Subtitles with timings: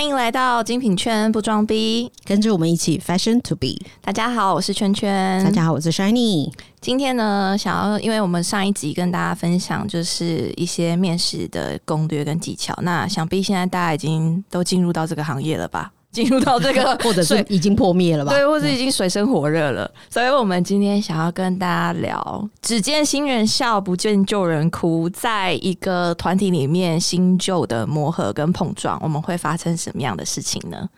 [0.00, 3.76] 欢迎来到精品圈不装逼，跟着我们一起 fashion to be。
[4.00, 5.44] 大家好，我是圈圈。
[5.44, 6.50] 大家好，我是 Shiny。
[6.80, 15.92] 今天呢，想要因为我们上一集跟大家分享就是一些面试的攻略跟技巧，那想必现在大家已经都进入到这个行业了吧？
[16.12, 18.32] 进入到这个， 或者是已经破灭了吧？
[18.32, 19.90] 对，或者已经水深火热了。
[20.08, 25.08] 所以，我们今天想要跟大家聊：只见新人笑，不见旧人哭。
[25.10, 30.88] 在一个团体里面，新旧的磨合跟碰撞，我们会发生什么样的事情呢？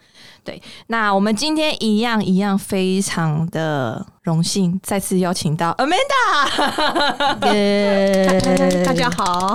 [0.43, 8.83] 对，那我们今天一样一样，非常的荣幸再次邀请到 Amanda，耶！
[8.85, 9.53] 大家好。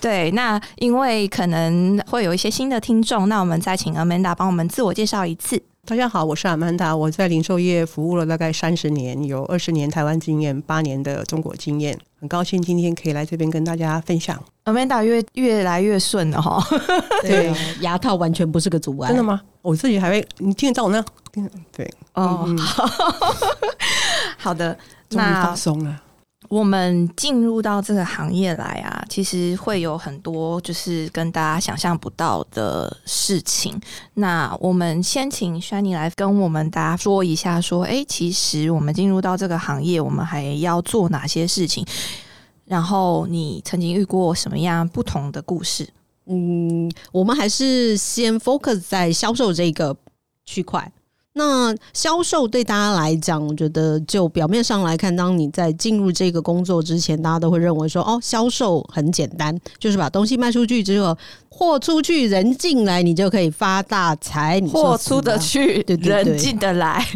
[0.00, 5.62] 对，那因为可能会有一些新的听众，那我们再请 Amanda 帮我们自我介绍一次。
[5.84, 14.42] 大家好，我是 Amanda，我在零售业服务了大概三十年，有二十年台湾经验，八年的中国经验，很高兴今天可以来这边跟大家分享。
[14.64, 16.66] Amanda 越越来越顺了哈，
[17.20, 19.42] 对，牙套完全不是个阻碍，真的吗？
[19.60, 21.04] 我自己还会，你听得到我呢？
[21.72, 22.48] 对，哦，
[24.38, 24.76] 好的，
[25.10, 26.00] 那放松了。
[26.50, 33.80] 我们进入到这个行业来啊，其实会有很多就是跟大家想象不到的事情。
[34.12, 41.84] 那我们先请 Shiny 来跟我们大家说一下，说，哎，其实我们进入到这个行业，我们还要做哪些事情？
[42.66, 45.88] 然后你曾经遇过什么样不同的故事？
[46.26, 49.96] 嗯，我们还是先 focus 在销售这个
[50.44, 50.92] 区块。
[51.36, 61.16] 那销售对大家来讲，我觉得就表面上来看，当你在进入这个工作之前，大家都会认为说，哦，销售很简单，就是把东西卖出去之后。
[61.56, 64.60] 货出去，人进来，你就可以发大财。
[64.62, 67.06] 货出得去，人进得来。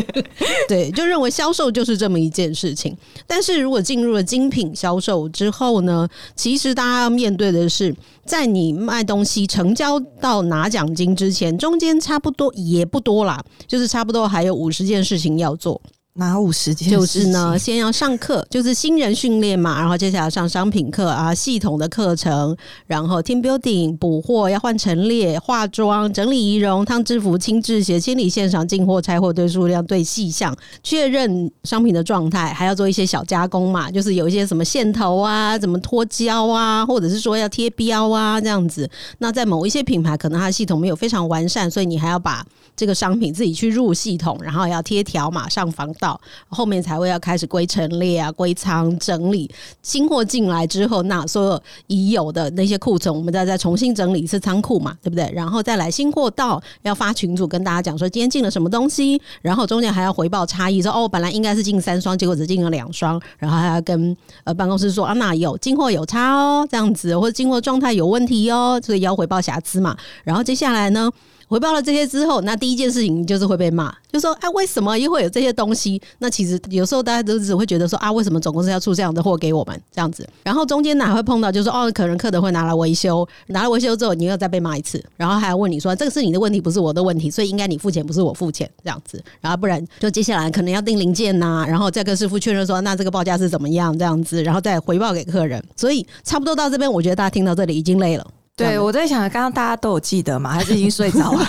[0.68, 2.94] 对，就认为销售就是这么一件事情。
[3.26, 7.94] 但是如果进入了精品销售之后呢，其实大家要面对的是，
[8.26, 15.80] 在你卖东西成交到拿奖金之前，中间差不多也不多啦，就是差不多还有五十件事情要做。
[16.14, 16.90] 哪五十件？
[16.90, 22.56] 就是呢，先要上课，就是新人训练嘛，然后接下来上商品课啊，系统的课程，
[22.88, 30.52] 然后 team building 补货，要换陈列、化妆、整理仪容、烫制服、清制鞋、清理现场、进货、拆货、对数量、对细项、
[30.82, 38.90] 确认商品的状态，还要做一些小加工嘛，就是有一些什么线头啊，怎么脱胶啊，或者是说要贴标啊这样子。
[39.18, 42.44] 那在某一些品牌，可能它的系统没有非常完善，所以你还要把
[42.78, 46.18] 这个商品自己去入系统，然后要贴条码上防盗。
[46.48, 49.50] 后面才会要开始归陈列啊，归仓整理
[49.82, 55.28] 新货进来之后，那所有已有的那些库存，我们再再重新整理一次仓库嘛，对不对？
[55.34, 69.96] 然后再来新货到要发群组跟大家讲说今天进了什么东西，然后中间还要回报差异，说哦本来应该是进三双，结果只进了两双，然后还要跟呃办公室说啊那有进货有差哦，这样子或者进货状态有问题哦，所以要回报瑕疵嘛。
[70.22, 71.10] 然后接下来呢？
[71.48, 95.62] 回报了这些之后，那第一件事情就是会被骂，就说：“哎，为什么又会有这些东西？”那其实有时候大家都只会觉得说：“啊，为什么总公司要出这样的货给我们？”这样子，然后中间哪会碰到，就是说：“哦，可能客人会拿来维修，拿来维修之后，你又再被骂一次，然后还要问你说：‘这个是你的问题，不是我的问题，所以应该你付钱，不是我付钱。’这样子，然后不然就接下来可能要订零件呐，然后再跟师傅确认说：‘那这个报价是怎么样？’这样子，然后再回报给客人。
[95.76, 98.26] 所以差不多到这边，我觉得大家听到这里已经累了。
[98.58, 100.50] 对，我在想，刚刚大家都有记得吗？
[100.50, 101.44] 还是已经 睡着了？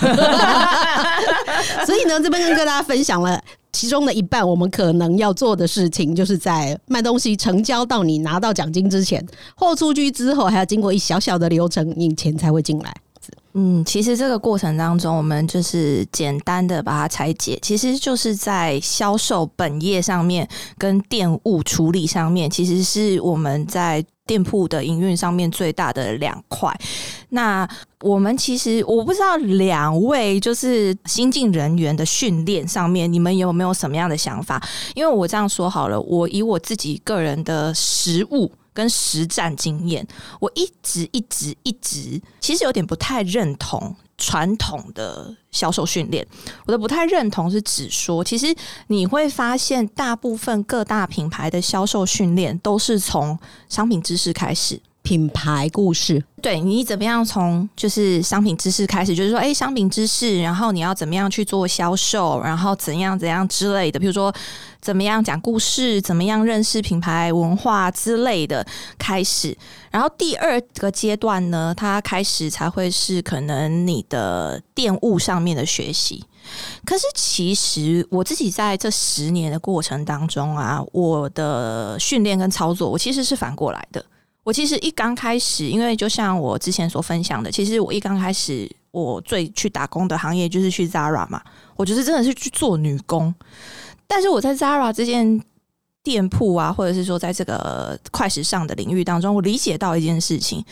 [1.84, 3.38] 所以呢，这边跟大家分享了
[3.72, 9.24] 其中的一半，我们可能要做的事情，就是在卖东西成交到你拿到奖金之前，
[9.56, 12.94] 货出去之后，还要经过一小小的流程，你钱才会进来。
[13.54, 26.72] 嗯，其实这个过程当中，我们就是简单的把它拆解，其实就是在销售本业上面跟店务处理上面，其实是我们在店铺的营运上面最大的两块。
[27.30, 27.68] 那
[28.02, 34.62] 我们其实我不知道两位就是新进人员的训练上面，你们有没有什么样的想法？
[34.94, 38.52] 因为我这样说好了，我以我自己个人的实物。
[38.72, 40.06] 跟实战经验，
[40.40, 46.26] 我一直一直一直，其实有点不太认同传统的销售训练。
[46.66, 48.54] 我的不太认同是指说，其实
[48.88, 53.38] 你会发现，大部分各大品牌的销售训练都是从
[53.68, 54.80] 商品知识开始。
[55.02, 64.32] 品牌故事，对你怎么样从就是商品知识开始，就是说，哎，商品知识，然后你要怎么样去做销售，然后怎样怎样之类的，比如说
[64.80, 68.66] 怎么样讲故事，怎么样认识品牌文化之类的
[68.98, 69.56] 开始。
[69.90, 76.24] 然后第二个阶段呢，它开始才会是可能你的店务上面的学习。
[76.84, 84.04] 可是其实我自己在这十年的过程当中啊，我的训练跟操作，我其实是反过来的。
[84.42, 91.42] 我其实一刚开始，因为就像我之前所分享的，其实我一刚开始我最去打工的行业就是去 Zara 嘛，
[91.76, 93.32] 我就是真的是去做女工。
[94.10, 95.40] 但是我在 Zara 这件
[96.02, 100.64] 店铺啊，或者是说在这个快时尚的领域当中，我理解到一件事情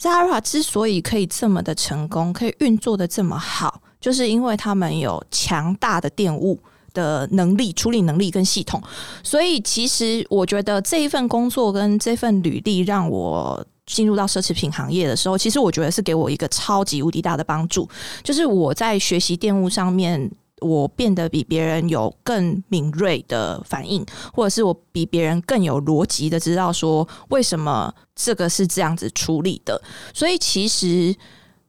[0.00, 6.58] ：Zara 之所以可以这么的成功，可以运作的这么好，就是因为他们有强大的店务。
[6.94, 8.78] 的能力、处理能力跟系统，
[9.22, 17.88] 所以其实我觉得这一份工作跟这份履历，让我进入到奢侈品行业的时候，其实我觉得是给我一个超级无敌大的帮助。
[18.22, 20.30] 就是我在学习电务上面，
[20.62, 29.82] 我变得比别人有更敏锐的反应，或者是我比别人更有逻辑的知道说为什么这个是这样子处理的。
[30.14, 31.14] 所以其实。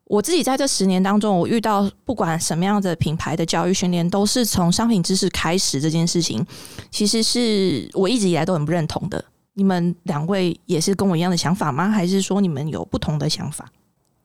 [0.06, 5.82] 我自己在这十年当中，我遇到不管什么样的品牌的教育训练，都是从商品知识开始。
[5.82, 6.46] 这件事情
[6.92, 9.24] 其实是我一直以来都很不认同的。
[9.54, 11.90] 你们两位也是跟我一样的想法吗？
[11.90, 13.68] 还是说你们有不同的想法？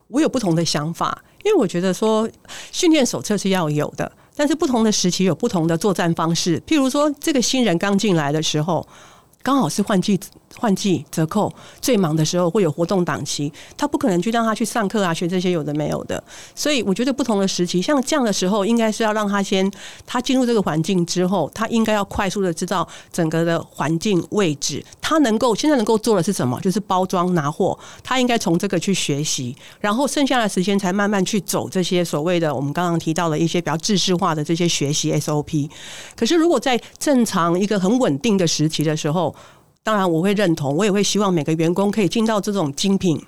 [0.09, 2.29] 我有不同的想法，因为我觉得说
[2.71, 6.57] 训练手册是要有的，但是不同的时期有不同的作战方式。
[6.65, 8.87] 譬如说，这个新人刚进来的时候，
[9.43, 10.17] 刚好是换季。
[10.57, 11.51] 换季折扣
[11.81, 16.21] 最忙的时候会有活动档期，他不可能去让他去上课啊，学这些有的没有的。
[16.55, 19.69] 所以我觉得不同的时期，像这样的时候，应该是要让他先
[20.05, 27.77] 他进入这个环境之后，他应该要快速的知道整个的环境位置，他能够现在能够做的是什么，就是包装拿货。
[28.03, 35.69] 他应该从这个去学习，然后剩下的时间才慢慢去走这些所谓的我们刚刚提到的一些比较制式化的这些学习 SOP。
[36.15, 39.33] 可是如果在正常一个很稳定的时期的时候，
[39.83, 43.19] 当然，我会认同，我也会希望每个员工可以进到这种精品。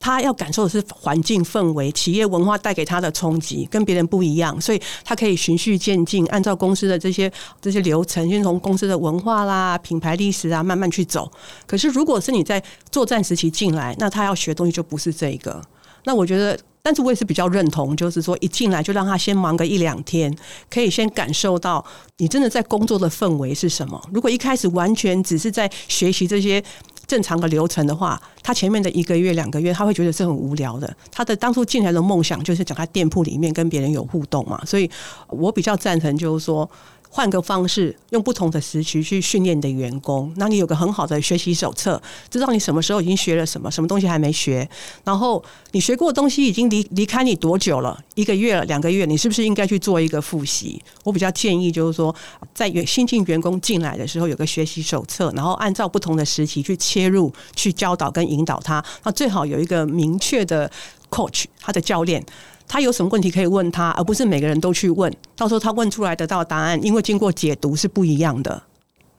[0.00, 11.30] 他要感受的是环境氛围、企业文化带给他的冲击，跟别人不一样，所以他可以循序渐进，按照公司的这些这些流程，先从公司的文化啦、品牌历史啊慢慢去走。
[11.66, 15.62] 可是，如果是你在作战时期进来，那他要学东西就不是这个。
[16.04, 16.58] 那我觉得。
[16.84, 20.30] 但是我也是比较认同，就是说一进来就让他先忙个一两天，
[20.68, 21.82] 可以先感受到
[22.18, 23.98] 你真的在工作的氛围是什么。
[24.12, 26.62] 如果一开始完全只是在学习这些
[27.06, 30.94] 正常的流程的话，他前面的一个月、两个月，他会觉得是很无聊的。
[31.10, 34.90] 他的当初进来的梦想就是讲他店铺里面跟别人有互动嘛，所以
[35.28, 36.70] 我比较赞成就是说。
[37.16, 44.68] 换个方式，用不同的时期去训练你的员工，那你有个很好的学习手册，知道你什么时候已经学了什么，什么东西还没学，
[45.04, 45.40] 然后
[45.70, 47.96] 你学过的东西已经离离开你多久了？
[48.16, 50.82] 一个月了，两个月，你是不是应该去做一个复习？
[51.04, 52.12] 我比较建议就是说，
[52.52, 58.84] 在新进员工进来的时候，有个学习手册，然后按照不同的时期去切入，去教导跟引导他。
[59.04, 60.68] 那最好有一个明确的
[61.10, 62.26] coach，他的教练。
[62.66, 65.12] 他有什么问题可以问他，而不是每个人都去问。
[65.36, 68.50] 到时候他问出来得到答案，因为经过解读是不一样的。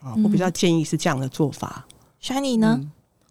[0.02, 1.86] 啊，我比较建议是这样的做法。
[2.22, 2.82] Shiny 呢？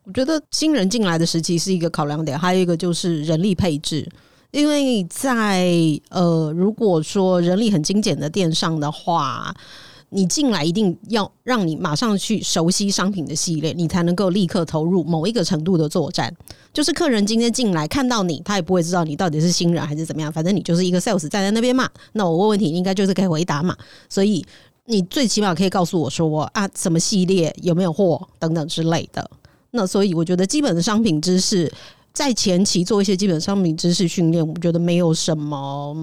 [0.05, 4.09] 我觉得新人进来的时期是一个考量点，还有一个就是人力配置。
[4.51, 5.69] 因为在
[6.11, 9.55] 呃，如果说人力很精简的店上的话。
[10.15, 16.33] 你进来一定要让你马上去熟悉商品的系列，你才能够立刻投入某一个程度的作战。
[16.73, 21.91] 就是客人今天进来看到你，他也不会知道你到底是新人还是怎么样，反正你就是一个 sales 站在那边嘛。
[22.13, 23.77] 那我问问题，应该就是可以回答嘛。
[24.09, 24.47] 所以
[24.87, 29.29] 你最起码可以告诉我说啊，什么系列有没有货等等之类的。
[29.73, 31.69] 那所以我觉得基本的商品知识
[32.13, 35.97] 在前期做一些基本商品知识训练，我觉得没有什么。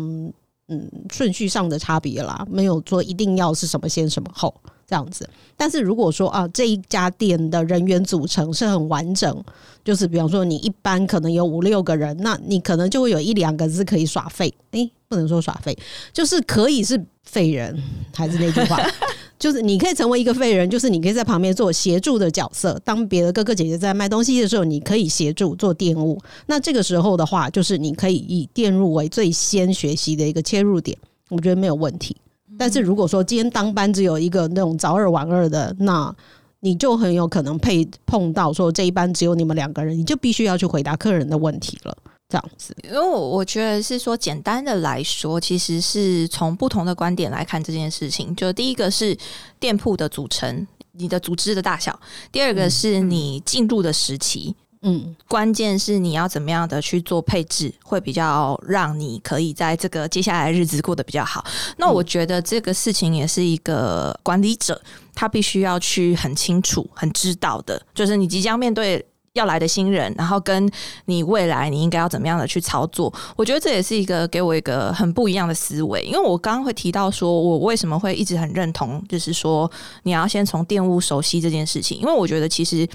[0.72, 4.54] 嗯，顺序上的差别啦，没有说一定要是什么先什么后
[4.88, 5.30] 这样子。
[5.58, 9.44] 但是如果说啊，这一家店的人员组成是很完整，
[9.84, 15.78] 就是比方说你一般可能有五六个人，那你可能就会有一两个是可以耍废，诶，不能说耍废，
[16.13, 17.81] 就是可以是废人，
[18.13, 18.77] 还是那句话。
[19.39, 22.79] 就是你可以成为一个废人，就是你可以在旁边做协助的角色。
[22.85, 26.19] 当别的哥哥姐姐在卖东西的时候，你可以协助做店务。
[26.45, 30.95] 那这个时候的话，就是你可以以店入为最先学习的一个切入点，
[31.29, 32.15] 我觉得没有问题。
[32.59, 36.13] 但是如果说今天当班只有一个那种早二晚二的，那
[36.59, 41.97] 你就很有可能配碰到说这一班只有你们两个人，你就必须要去回答客人的问题了。
[42.31, 48.33] 这样子，因为我我觉得是说，简单的来说，其实是从不同的观点来看这件事情。
[48.38, 49.17] 就第一个是
[49.59, 51.91] 店铺的组成，你的组织的大小；
[52.31, 54.55] 第二个是你进入的时期。
[54.83, 61.45] 嗯，关键是你要怎么样的去做配置，会比较让你可以在这个接下来日子过得比较好。
[61.77, 64.81] 那我觉得这个事情也是一个管理者
[65.13, 69.05] 他必须要去很清楚、很知道的，就是你即将面对。
[69.33, 70.69] 要来的新人，然后跟
[71.05, 73.13] 你未来你应该要怎么样的去操作？
[73.38, 76.01] 我觉得这也是一个给我一个很不一样的思维。
[76.01, 79.71] 因为我刚刚会提到说，我为什么会一直很认同，就是说
[80.03, 81.97] 你要先从店务熟悉这件事情。
[82.00, 82.85] 因为我觉得其实，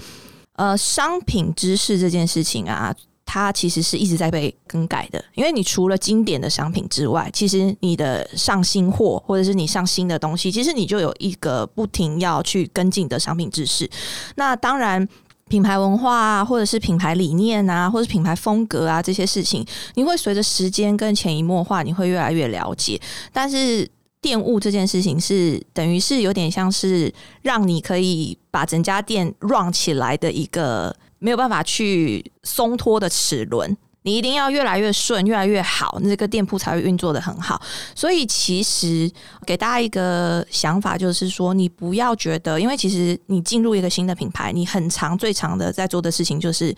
[0.57, 2.93] 呃，商品知识这件事情啊，
[3.25, 13.89] 它其实是一直在被更改的，因为你除了经典的商品之外，其实你的上新货或者是你上新的东西，其实你就有一个不停要去跟进的商品知识。
[14.35, 15.07] 那当然，
[15.47, 22.99] 品牌文化啊，或者是品牌理念啊，或者是品牌风格啊，这些事情，你会随着时间跟潜移默化，你会越来越了解。
[23.31, 23.89] 但是
[24.21, 30.95] 店务这件事情是等于是有点像是让你可以把整家店 run 起来的一个。
[31.19, 33.75] 没有办法去松脱的齿轮，
[34.07, 37.61] 你一定要越来越顺，越来越好，那个店铺才会运作的很好。
[37.93, 39.11] 所以，其实
[39.45, 46.73] 给大家一个想法，就是说，你不要觉得，因为其实你进入一个新的品牌，你很长最长的在做的事情，就是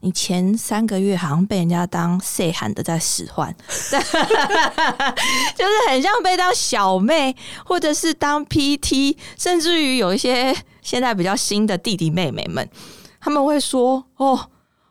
[0.00, 3.54] 你前三个月好像被人家当 C 喊的在使唤，
[3.90, 12.66] 就是很像被当小妹，或者是当 PT，甚至于有一些现在比较新的弟弟妹妹们。
[13.20, 14.48] 他们会说：“哦，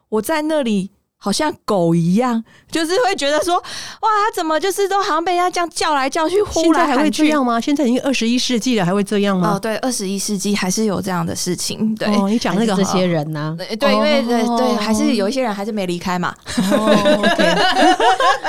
[0.09, 3.61] 我在那里。”好像狗一样，就是会觉得说，哇，
[4.01, 7.59] 他怎么就是都好像被人家这样叫来叫去，呼来还会这样吗？
[7.59, 9.55] 现在已经二十一世纪了，还会这样吗？
[9.55, 11.93] 哦，对，二十一世纪还是有这样的事情。
[11.95, 13.53] 对，哦你讲那个这些人呢？
[13.77, 16.33] 对，因为对对，还是有一些人还是没离开嘛。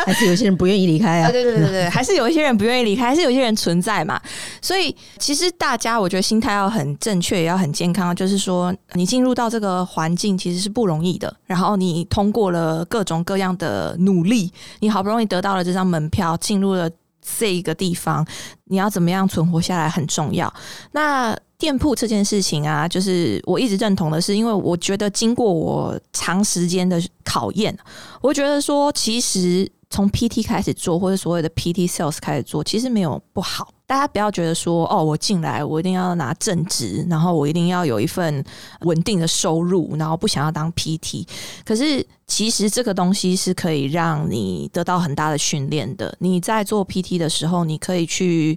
[0.06, 1.30] 还是有些人不愿意离开啊？
[1.30, 4.20] 对对对对对，还是有一些人不愿意离开，还是有一些人存在嘛。
[4.62, 8.14] 所以其实大家，我觉得心态要很正确，也要很健康。
[8.14, 12.59] 就是说，你进入到这个环境其实是不容易的，然后你通过了。
[12.60, 16.90] 呃，各种各样的努力，你好不容易得到了这张门票，进入了
[17.38, 18.26] 这一个地方，
[18.64, 20.52] 你要怎么样存活下来很重要。
[20.92, 27.74] 那店铺这件事情啊，就是我一直认同的是，因为我觉得经过我长时间的考验，
[28.20, 29.70] 我觉得说其实。
[29.92, 33.74] 从 PT 开始做，或者所谓的 PT sales 开始做，其实没有不好。
[33.90, 38.44] 大家不要觉得说，哦，我进来我一定要拿正职，然后我一定要有一份
[38.82, 41.26] 稳定的收入，然后不想要当 PT。
[41.64, 46.16] 可是其实这个东西是可以让你得到很大的训练的。
[46.20, 48.56] 你在做 PT 的时候，你可以去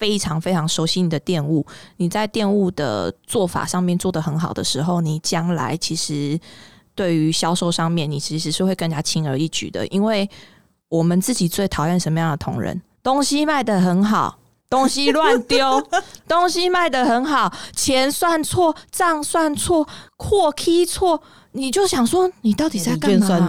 [0.00, 1.64] 非常非常熟悉你的店务。
[1.98, 6.36] 你在店务的做法上面做得很好的时候，你将来其实
[6.96, 10.28] 对于销售上面，你其实是会更加轻而易举的，因为。
[10.88, 12.80] 我们自己最讨厌什么样的同仁？
[13.02, 15.80] 东西卖的很好，东西乱丢；
[16.26, 23.48] 东西卖的很好，钱算错，账算错，货 key 错，你就想说，你到底在干嘛？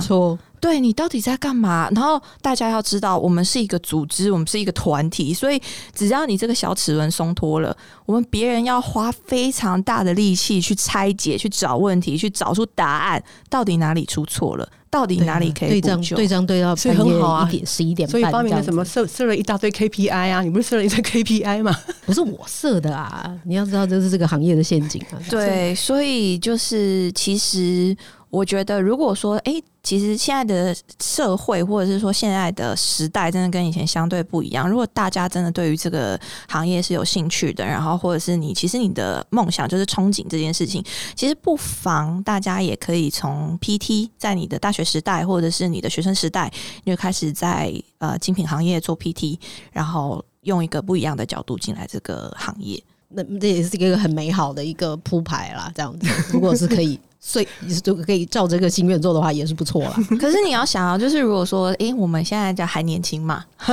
[0.59, 1.87] 对你到底在干嘛？
[1.93, 5.61] 然后大家要知道，我们是一个组织，我们是一个团体，所以
[5.93, 20.41] 只要你这个小齿轮松脱了，我们别人要花非常大的力气去拆解、去找问题、去找出答案，到底哪里出错了，到底哪里可以对账对账对到所以很好啊，一点十一点，所以发明了什么设设了一大堆 KPI 啊？
[20.41, 21.75] 你不是设了一堆 KPI 吗？
[22.05, 23.31] 不是我设的啊！
[23.45, 25.19] 你要知道，这是这个行业的陷阱啊。
[25.29, 27.95] 对，所以就是其实。
[28.29, 34.69] 我觉得，如果说，哎，其实现在的社会或者是说现在的时代，真的跟以前相对不一样。
[34.69, 36.19] 如果大家真的对于这个
[36.49, 40.83] 行业是有兴趣的，然后或者是你其实你的梦想就是憧憬这件事情，
[41.15, 46.51] 其实不妨大家也可以从 PT，在你的大学时代或者是你的学生时代，
[46.83, 49.39] 你就开始在呃精品行业做 PT，
[49.71, 52.83] 然后用一个不一样的角度进来这个行业。
[53.07, 55.71] 那这也是一个很美好的一个铺排啦。
[55.73, 56.99] 这样子，如果是可以。
[57.19, 57.47] 所以
[57.83, 59.93] 就可以照这个心愿做的话，也是不错啦。
[60.19, 63.43] 可是你要想啊，就是如果说，哎，我们现在叫还年轻嘛，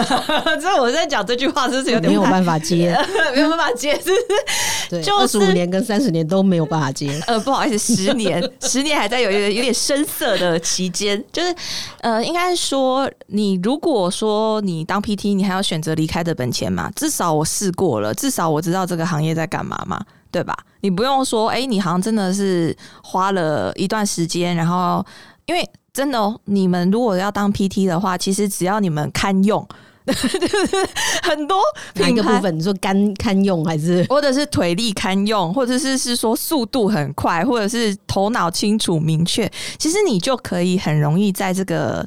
[0.60, 2.96] 这我在讲这句话，是不是有点没有办法接？
[3.34, 4.10] 没有办法接，是
[4.90, 7.20] 对，二十五年跟三十年都没有办法接。
[7.26, 11.22] 呃，不好意思，十年，十年还在有一个有点生涩的期间。
[11.32, 11.54] 就是
[12.00, 16.90] 呃，应该说，你如果说你当 PT，你还要选择离开的本钱嘛？
[16.96, 20.02] 至少我试过了，至少我知道这个行业在干嘛嘛。
[20.34, 20.56] 对吧？
[20.80, 25.04] 你不用说，哎，你好像真的是花了一段时间，然后
[25.46, 29.64] 因为真的哦，你们如果要当 PT 的话，其实只要你们堪用，
[31.22, 31.60] 很多
[31.94, 32.58] 哪个部分？
[32.58, 39.48] 你说肝堪用，还是或者是腿力堪用，或者是是说速度很快，或者是头脑清楚明确，
[39.78, 42.04] 其实你就可以很容易在这个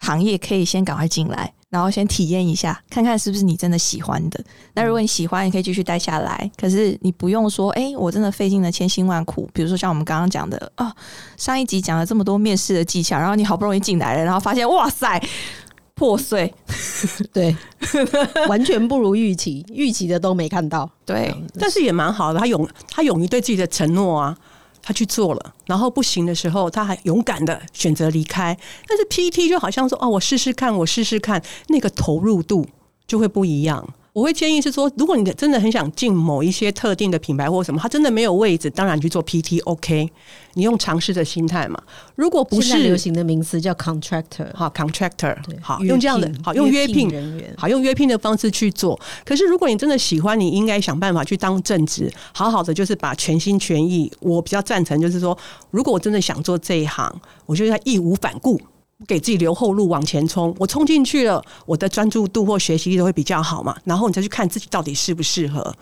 [0.00, 1.50] 行业可以先赶快进来。
[1.70, 4.42] 然后先体验一下，看看是不是你真的喜欢的。
[4.74, 6.50] 那如果你喜欢，你可以继续待下来。
[6.56, 9.48] 可是你不用说，哎，我真的费尽了千辛万苦。
[9.54, 10.92] 比如说像我们刚刚讲的，哦，
[11.36, 15.22] 上一集讲了这么多面试的技巧，然后你好不容易进来了，然后发现，哇塞，
[15.94, 16.52] 破碎，
[17.32, 17.56] 对，
[18.48, 20.90] 完全不如预期，预期的都没看到。
[21.06, 24.36] 对，但是也蛮好的，他勇，他勇于对自己的承诺啊。
[24.82, 28.56] 他去做了，然后不行的时候，他还勇敢的选择离开。
[28.86, 32.66] 但是 PT 就好像说：“哦，我试试看，我试试看。”那个投入度
[33.06, 33.94] 就会不一样。
[34.12, 40.10] 我会建议是说，如果你真的很想进某一些特定的品牌或什么，它真的没有位置，当然去做 PT OK，
[40.54, 41.80] 你用尝试的心态嘛。
[42.16, 48.98] 如果不是流行的名词叫 contractor，好 contractor，好用这样的好用约聘人员，好用约聘的方式去做。
[49.24, 54.10] 可是如果你真的喜欢，你应该想办法去当正职，好好的就是把全心全意。
[54.20, 55.36] 我比较赞成就是说，
[55.70, 57.14] 如果我真的想做这一行，
[57.46, 58.60] 我就要义无反顾。
[59.06, 63.76] 给自己留后路往前冲，我冲进去了，我的专注度或学习力都会比较好嘛。
[63.84, 65.74] 然后你再去看自己到底适不适合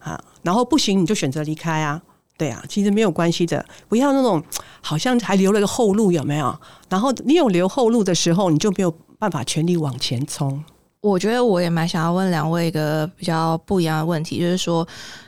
[0.00, 2.00] 啊，然后不行你就选择离开啊，
[2.36, 4.42] 对啊，其实没有关系的，不要那种
[4.80, 6.58] 好像还留了个后路有没有？
[6.88, 10.62] 然后你有留后路的时候，你就没有办法全力往前冲。
[11.00, 14.86] 我觉得我也蛮想要问两位一个比较不一样的问题，就是说，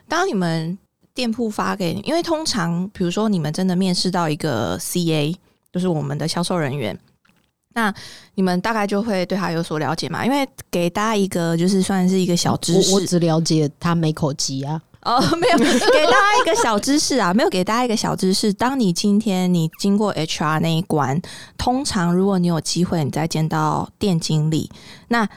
[0.08, 0.76] 当你们
[1.14, 5.34] 店铺发给你，因为通常比如说你们真的面试到一个 CA，
[5.72, 6.98] 就是我们的销售人员。
[7.74, 7.92] 那
[8.34, 10.24] 你们大概就会对他有所了解嘛？
[10.24, 14.80] 因为给大家一个就是算是一个小知识，我只了解他没口疾啊。
[15.02, 15.64] 哦， 没有，给
[16.06, 18.52] 大家一个小知识啊，没有给大家一个小知识。
[18.52, 21.20] 当你今天你经过 HR 那一关，
[21.56, 24.70] 通常如果你有机会，你再见到店经理，
[25.08, 25.28] 那。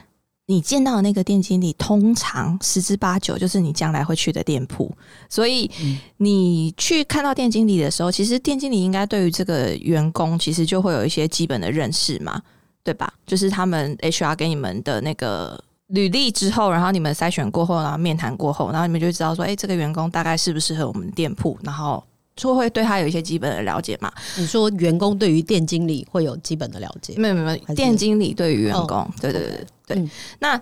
[0.52, 4.92] 你见到的那个店经理，通常十之八九就是你将来会去的店铺，
[5.30, 5.72] 所以
[6.18, 12.42] 你去看到店经理的时候，其实店经理应该对于这个员工，其实就会有一些基本的认识嘛，
[12.84, 13.14] 对吧？
[13.26, 22.04] 就是他们 HR 给你们的那个履历之后，然后你们筛选过后，然后面谈过后，然后你们就知道说，哎，这个员工大概适不适合我们店铺，然后。
[22.36, 24.12] 就会对他有一些基本的了解嘛？
[24.38, 27.14] 你说员工对于店经理会有基本的了解？
[27.18, 30.10] 没有没有，店经理对于员工，对对对对。
[30.40, 30.60] 那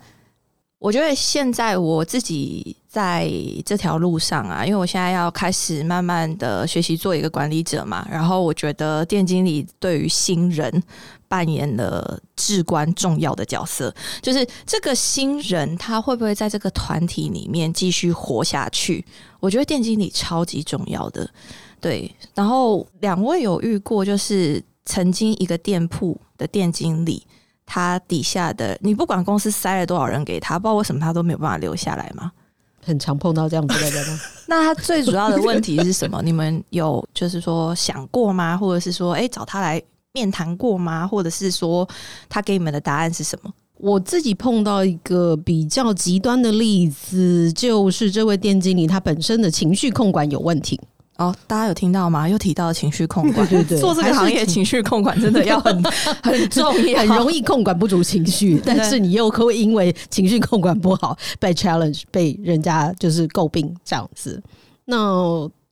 [0.79, 3.31] 我觉得现在我自己在
[3.63, 10.83] 这条路上啊，因为我现在要开始慢慢的学习做一个管理者嘛，然后我觉得店经理对于新人
[11.27, 13.93] 扮演了至关重要的角色，
[14.23, 19.05] 就是这个新人他会不会在这个团体里面继续活下去？
[19.39, 21.29] 我觉得店经理超级重要的，
[21.79, 22.11] 对。
[22.33, 27.27] 然后两位有遇过，就是曾经一个店铺的店经理，
[27.67, 32.31] 他底下的你不管公司塞了多少人给他，不知道为什么他都没有办法留下来吗？
[32.89, 34.19] 很常碰到这样子的人吗？
[34.47, 36.19] 那他最主要的问题是什么？
[36.23, 38.57] 你们有就是说想过吗？
[38.57, 41.07] 或者是说，哎，找他来面谈过吗？
[41.07, 41.87] 或者是说，
[42.27, 43.53] 他给你们的答案是什么？
[43.77, 50.77] 我自己碰到一个比较极端的例子，就是这位店经理他本身的情绪控管有问题。
[51.19, 52.27] 哦，大家有听到吗？
[52.27, 55.83] 又提到情绪控管，对对对，做这个行业情绪控管真的要很
[56.23, 64.41] 很重要，很容易控管不足情绪，但是你又会因为情绪控管不好被 challenge，被人家就是诟病这样子。
[64.85, 64.97] 那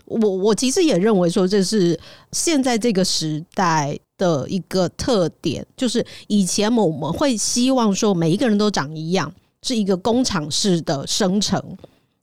[0.06, 2.00] 我我其实也认为说，这是
[2.32, 3.98] 现在这个时代。
[4.18, 9.32] 的一个特点就是，以前我们会希望说每一个人都长一样，
[9.62, 11.62] 是一个工厂式的生成，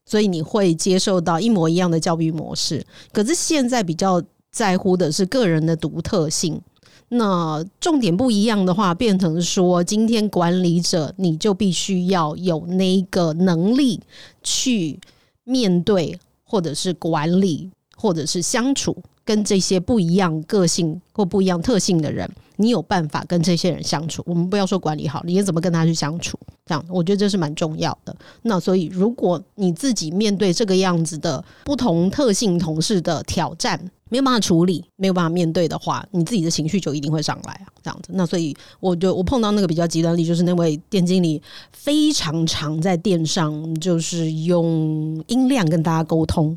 [0.05, 2.85] 所以你会接受到一模一样的教育模式。
[3.11, 6.61] 可是现在比较在乎的是个人的独特性。
[7.09, 14.01] 那重点不一样的话，变成说，今天管理者你就必须要有那个能力
[14.41, 14.99] 去
[15.43, 18.97] 面对，或者是管理，或者是相处。
[19.25, 24.23] 跟这些不一样个性或不一样特性的人，你有办法跟这些人相处。
[24.25, 26.37] 我们不要说管理好，你也怎么跟他去相处？
[26.65, 28.15] 这样，我觉得这是蛮重要的。
[28.43, 37.67] 那所以，如果你自己面对这个样子的不同特性同事的挑战，没有办法处理，没有办法面对的话，你自己的情绪就一定会上来啊。
[37.83, 46.55] 这样子，那所以，我就我碰到那个比较极端例，就是那位店经理非常常在店上，就是用音量跟大家沟通。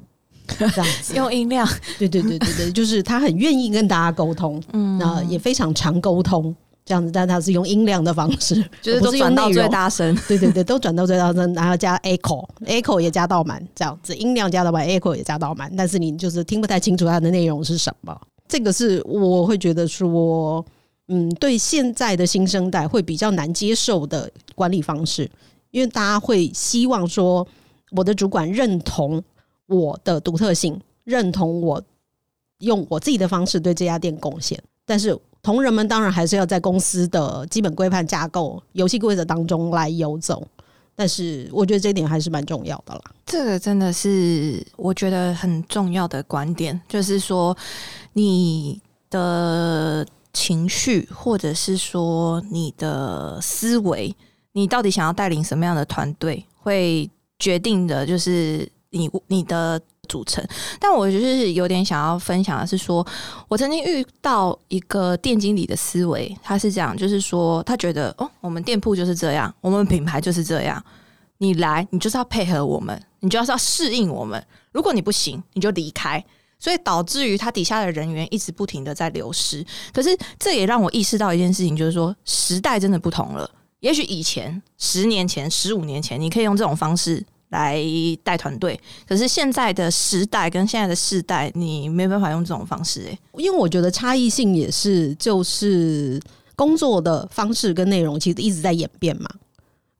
[0.59, 18.19] 这样子用音量，对对对对对， 就是他很愿意跟大家沟通，嗯，那也非常常沟通这样子，但他是用音量的方式，就是都转到最大声，对对对，都转到最大声，然后加 echo，echo 也加到满，这样子音量加到满，echo 也加到满，但是你就是听不太清楚它的内容是什么。
[18.49, 20.65] 这个是我会觉得说，
[21.09, 25.31] 嗯，对现在的新生代会比较难接受的管理方式，
[25.71, 27.47] 因为大家会希望说，
[27.91, 29.23] 我的主管认同。
[29.69, 31.81] 我的独特性，认同我
[32.59, 40.47] 用我自己的方式对这家店贡献，但是同仁们当然还是要在公司的基本规范架构、游戏规则当中来游走。
[40.97, 43.03] 但是我觉得这一点还是蛮重要的啦。
[43.25, 47.57] 这个真的是我觉得很重要的观点，就是说
[48.15, 54.13] 你的情绪，或者是说你的思维，
[54.53, 58.67] 你到底想要带领什么样的团队，会决定的就是。
[58.90, 60.44] 你你的组成，
[60.81, 63.07] 但我就是有点想要分享的是说，
[63.48, 70.83] 我曾经遇到一个店经理的思维，他是这样，就是说他觉得哦，我们店铺就是这样，我们品牌就是这样，
[71.38, 74.42] 你来，你就是要配合我们，你就要是要适应我们。
[74.72, 76.24] 如果你不行，你就离开。
[76.61, 79.64] 所以导致于他底下的人员一直不停的在流失。
[79.92, 83.48] 可是这也让我意识到一件事情，就是说时代真的不同了。
[83.79, 87.83] 也许以前十年前、十五年前，你可以用这种方式来
[88.23, 93.01] 带团队，可是现在的时代跟现在的世代，你没办法用这种方式。
[93.03, 96.21] 诶，因为我觉得差异性也是，就是
[96.55, 99.29] 工作的方式跟内容其实一直在演变嘛。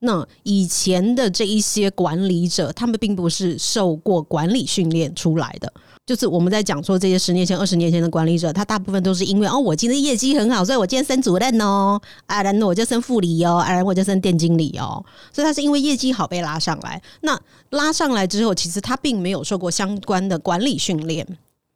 [0.01, 5.73] 那以前的这一些管理者，他们并不是受过管理训练出来的。
[6.07, 17.03] 就是我们在讲说这些十年前、二十年前的管理者，他大部分都是因为哦，我今天业绩很好，所以我今天升主任哦，啊，然后我就升副理哦，啊，然后我就升店经理哦，所以他是因为业绩好被拉上来。
[17.21, 17.39] 那
[17.71, 21.27] 拉上来之后，其实他并没有受过相关的管理训练，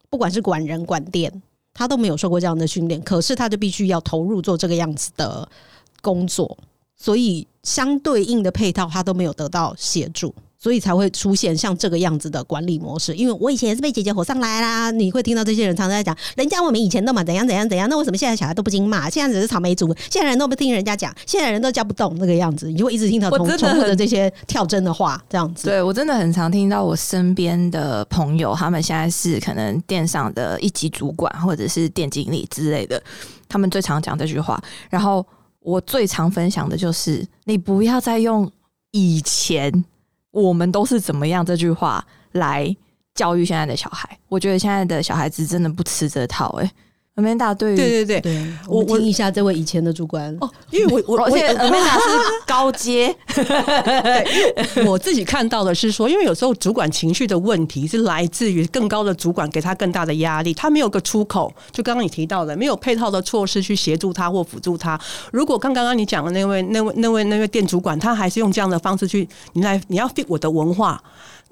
[0.09, 2.99] 不管是管人管店，他都没有受过这样的训练。
[3.03, 5.47] 可是他就必须要投入做这个样子的
[6.01, 6.57] 工作，
[6.97, 10.33] 所以相对应的配套他都没有得到协助。
[10.63, 13.13] 所以才会出现像这个样子的管理模式。
[13.15, 19.09] 因为我以前也是被姐姐火上来啦，你会听到这些人常常在讲，人家我们以前都嘛怎样怎样怎样，那为什么现在小孩都不经骂？
[19.09, 25.67] 现在只是草莓族，现在人都不听人家讲，现在人都教不动那个样子，你就会一直听到重重复的这些跳针的话，这样子。
[25.67, 33.03] 对我真的很常听到我身边的朋友，他们现在是可能店上的一级主管或者是店经理之类的，
[33.49, 34.57] 他们最常讲这句话。
[34.89, 35.25] 然后
[35.63, 38.51] 我最常分享的就是，你不要再用
[38.91, 39.83] 以前。
[40.31, 41.45] 我们都是怎么样？
[41.45, 42.75] 这句话来
[43.13, 46.47] 教育现在的小孩，我觉得现在的小孩子真的不吃这套。
[46.59, 46.71] 哎
[47.15, 52.09] ，Amanda 对对对对，我听一下这位以前的主管哦，因为我我而且 Amanda 是
[52.45, 53.15] 高阶，
[54.85, 61.53] 我自己看到的是说，因为有时候主管情绪的问题是来自于更高的主管给他更大的压力，他没有个出口。
[61.71, 64.99] 就刚刚你提到的，没有配套的措施去协助他或辅助他。
[65.31, 71.01] 如果刚刚刚你讲的那位那位那位那位店主管，他还是用这样的方式去，你来你要 fit 我的文化。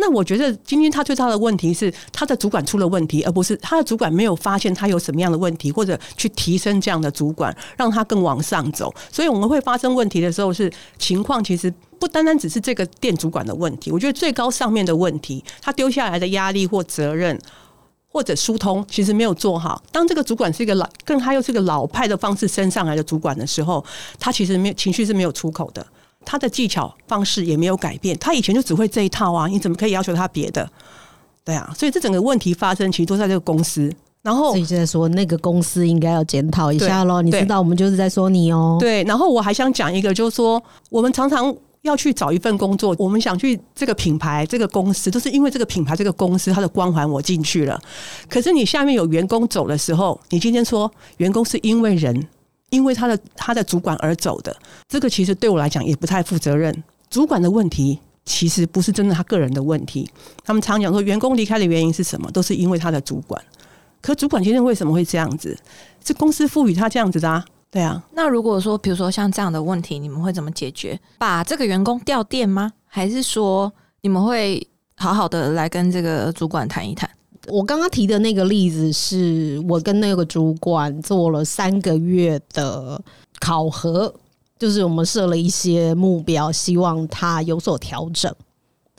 [0.02, 8.92] 那我觉得今天他最大的问题是他的主管出了问题，而不是他的主管没有发现他有什么样的问题，或者去提升这样的主管，让他更往上走。
[9.12, 13.92] 所以我们会发生问题的时候，是情况其实不单单只是这个店主管的问题。
[13.92, 17.40] 我觉得最高上面的问题，他丢下来的压力或责任
[18.08, 19.84] 或者疏通，其实没有做好。
[19.92, 23.86] 当这个主管是一个老，更他又是个老派的方式升上来的主管的时候，
[24.20, 25.86] 他其实没有情绪是没有出口的。
[26.24, 30.70] 他的技巧方式也没有改变，他以前就只会这一套啊，你怎么可以要求他别的？
[31.44, 33.92] 对啊，所以这整个问题发生其实都在这个公司。
[34.22, 37.24] 然后所以就在说那个公司应该要检讨一下喽。
[37.24, 38.78] 你知道我们就是在说你哦。
[38.80, 47.82] 对，然后我还想讲一个，就是说我们常常要去找一份工作，我们想去这个品牌、这个公司，都是因为这个品牌、这个公司它的光环我进去了。
[48.30, 52.28] 可是你下面有员工走的时候，你今天说员工是因为人。
[52.72, 54.56] 因为他的他的主管而走的，
[54.88, 56.84] 这个其实对我来讲也不太负责任。
[57.10, 60.10] 主管的问题其实不是真的他个人的问题。
[60.44, 63.42] 他们常讲说，员工离开的原因是什么，都是因为他的主管。
[64.02, 65.56] 可主管今天为什么会这样子？
[66.04, 67.46] 是公司赋予他这样子的啊？
[67.70, 68.02] 对啊。
[68.14, 71.00] 那如果说，比如说像这样的问题，你们会怎么解决？
[71.18, 72.72] 把这个员工调店吗？
[72.88, 77.10] 还是说你们会好好的来跟这个主管谈一谈？
[77.52, 83.02] 我刚刚提的那个例子，是我跟那个主管做了三个月的
[83.40, 84.14] 考核，
[84.58, 88.34] 就是我们设了一些目标，希望他有所调整。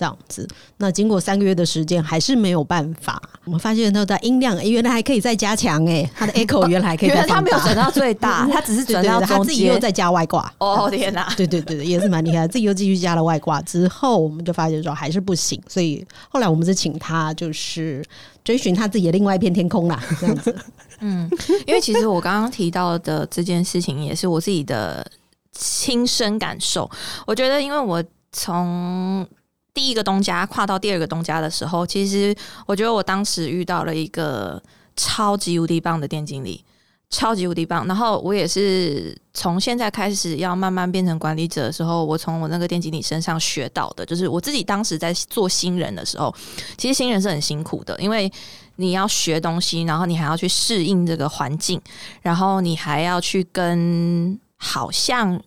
[0.03, 3.23] 这样子，那经过三个月的时间，还是没有办法。
[3.45, 10.53] 我们发现他的音量原来还可以再加强，哎， 他的 echo 原来还可以再他没有转到最大， 他只是转到他自己又再加外挂。
[10.59, 11.33] 哦天哪！
[11.39, 12.49] 对对对也是蛮厉害。
[12.49, 18.05] 自己又继续加了外挂之后，我们就发现说还是不行，所以后来我们是请他就是
[18.43, 20.53] 追寻他自己的另外一片天空啦，这样子。
[20.99, 21.31] 嗯，
[21.67, 25.05] 因为其实我刚刚提到的这件事情，也是我自己的
[25.53, 26.89] 亲身感受。
[27.27, 29.27] 我觉得，因为我从
[29.75, 32.35] 第一个东家跨到第二个东家的时候，其实
[32.67, 34.63] 我觉得我当时遇到了一个
[34.97, 36.63] 超级无敌棒的店经理，
[37.09, 37.87] 超级无敌棒。
[37.87, 46.35] 然后我也是从现在开始要慢慢变成管理者的时候，我从我那个店经理身上学到的，就是我自己当时在做新人的时候，
[46.77, 48.31] 其实新人是很辛苦的，因为
[48.77, 51.81] 你要学东西，然后你还要去适应这个环境，
[52.21, 55.43] 然后你还要去跟好像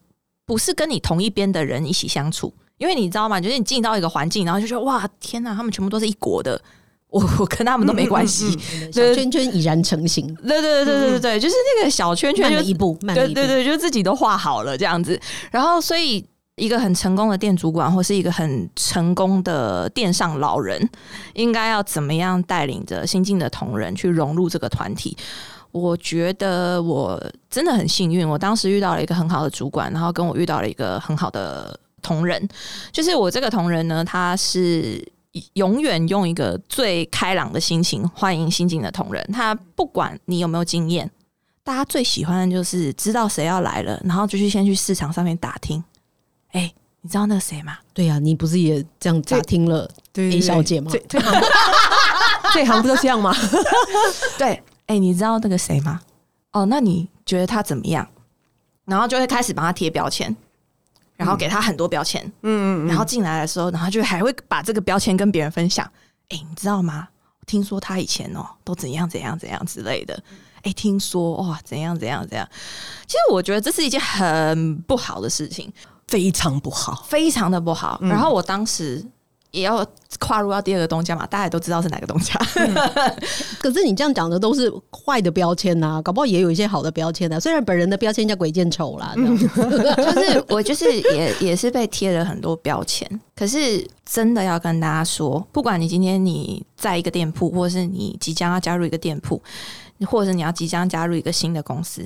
[0.48, 2.52] 不是跟你同一边的人一起相处。
[2.78, 3.40] 因为你知道吗？
[3.40, 6.62] 就是你进到一个环境，然后就说哇，天哪，他们全部都是一国的，
[7.10, 8.52] 我我跟他们都没关系。
[8.92, 10.28] 小圈圈已然成型。
[10.36, 15.18] 对对对对对对，就是那个小圈圈就一步，对对对，就自己都画好了这样子。
[15.52, 16.26] 然后，所以
[16.58, 20.90] 一个很成功的店主管，或是一个很成功的店上老人，
[21.34, 25.16] 应该要怎么样带领着新进的同仁去融入这个团体？
[25.72, 31.80] 我觉得我真的很幸运，我当时遇到了一个很好的主管，然后跟我遇到了一个很好的。
[32.06, 32.48] 同仁，
[32.92, 35.04] 就是我这个同仁呢，他是
[35.54, 39.28] 永远用一个最开朗的心情欢迎新进的同仁。
[39.34, 41.10] 他不管你有没有经验，
[41.64, 45.84] 大家最喜欢的就是知道谁要来了，然后就去先去市场上面打听。
[46.52, 47.80] 哎，你知道那个谁吗？
[47.92, 50.92] 对呀，你不是也这样打听了 A 小姐吗？
[50.92, 51.20] 这
[52.54, 53.36] 这行不就这样吗？
[54.38, 56.00] 对，哎，你知道那个谁吗？
[56.52, 58.08] 哦，那你觉得他怎么样？
[58.86, 60.34] 然后就会开始帮他贴标签，
[61.16, 65.86] 然后给他很多标签，嗯嗯，然后进来的时候，然后就还会把这个标签跟别人分享。
[66.30, 67.08] 哎，你知道吗？
[67.46, 70.22] 听说他以前哦都怎样怎样怎样之类的。
[70.64, 72.48] 哎，听说哇怎样怎样怎样。
[73.06, 75.72] 其实我觉得这是一件很不好的事情，
[76.08, 78.00] 非常不好，非常的不好。
[78.02, 79.06] 然后我当时。
[79.56, 79.86] 也要
[80.20, 82.38] 跨入到第二个东家嘛，大家都知道是哪个东家。
[83.60, 87.40] 可是你这样讲的都是坏的标签呐，搞不好也有一些好的标签的。
[87.40, 93.10] 虽然本人的标签叫鬼见愁啦，就是我就是也 也是被贴了很多标签。
[93.36, 99.42] 可是真的要跟大家说，不管你今天你在一个店铺，或是你即将要加入一个店铺，
[100.06, 102.04] 或者是你要即将加入一个新的公司，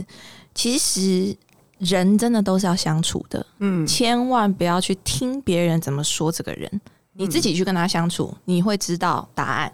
[0.54, 1.36] 其实
[1.78, 3.46] 人真的都是要相处的。
[3.60, 6.82] 嗯，千万不要去听别人怎么说这个人。
[7.20, 9.72] 你自己去跟他相处，你会知道答案。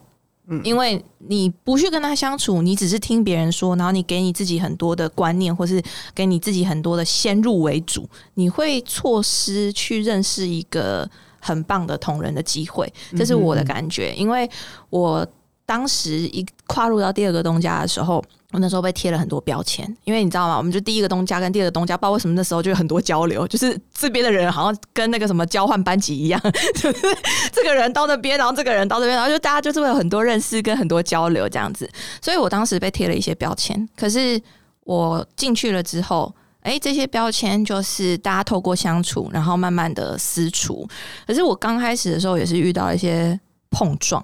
[0.47, 5.81] 嗯，因为你不去跟他相处，你只是听别人说，然后你给你自己很多的观念，或是
[6.15, 11.07] 给你自己很多的先入为主，你会错失去认识一个
[11.39, 12.91] 很棒的同人的机会。
[13.15, 14.49] 这是我的感觉，因为
[14.89, 15.25] 我。
[15.65, 20.57] 当时一跨入到第二个东家的时候，我那时候被贴了很多标签，因为你知道吗？
[20.57, 26.39] 我们就第一个东家跟第二个东家，不知道为什么那时候就有很多交流，就是这边的人好像跟那个什么交换班级一样，
[26.75, 27.17] 就 是
[27.51, 31.89] 这个人到那边，然后这个人到这边，然后就大家就是会有很多认识跟很多交流这样子。
[32.21, 34.39] 所以我当时被贴了一些标签，可是
[34.81, 40.87] 我进去了之后，哎，这些标签就是大家透过相处，然后慢慢的撕除。
[41.25, 43.37] 可是我刚开始的时候也是遇到一些
[43.71, 44.23] 碰撞。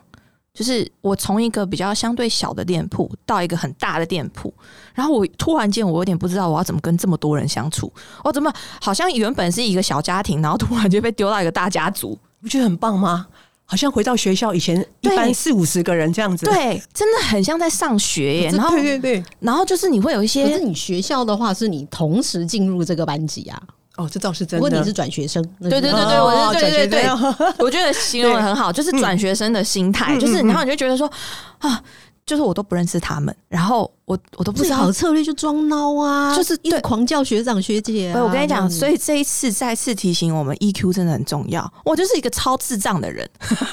[0.53, 4.53] 就是我从一个比较相对小的店铺到一个很大的店铺，
[4.93, 7.91] 然后我突然间我有点不知道我要怎么跟这么多人相处。
[8.23, 13.27] 我怎么好像原本是一个小家庭，然后突然就被丢到一个大家族，不觉得很棒吗？
[13.63, 18.49] 好像回到学校以前一般四五十个人这样子，对，真的很像在上学耶。
[18.49, 23.63] 然后对对对，然后就是你会有一些，可是你学校的话是你同时进入这个班级啊。
[23.97, 24.65] 哦，这倒是真的。
[24.65, 27.09] 不过你是转学生，对对对对，我是对对对，
[27.59, 31.11] 我觉得形容的很好，就是转学生的心态，就是然后你就觉得说
[31.59, 31.83] 啊，
[32.25, 38.13] 就是我都不认识他们，然后我我都不知道好策略就装孬啊，就是对狂叫学长学姐。
[38.15, 41.71] 我跟你讲，所以这一次再次提醒我们，EQ 真的很重要。
[41.83, 43.29] 我就是一个超智障的人。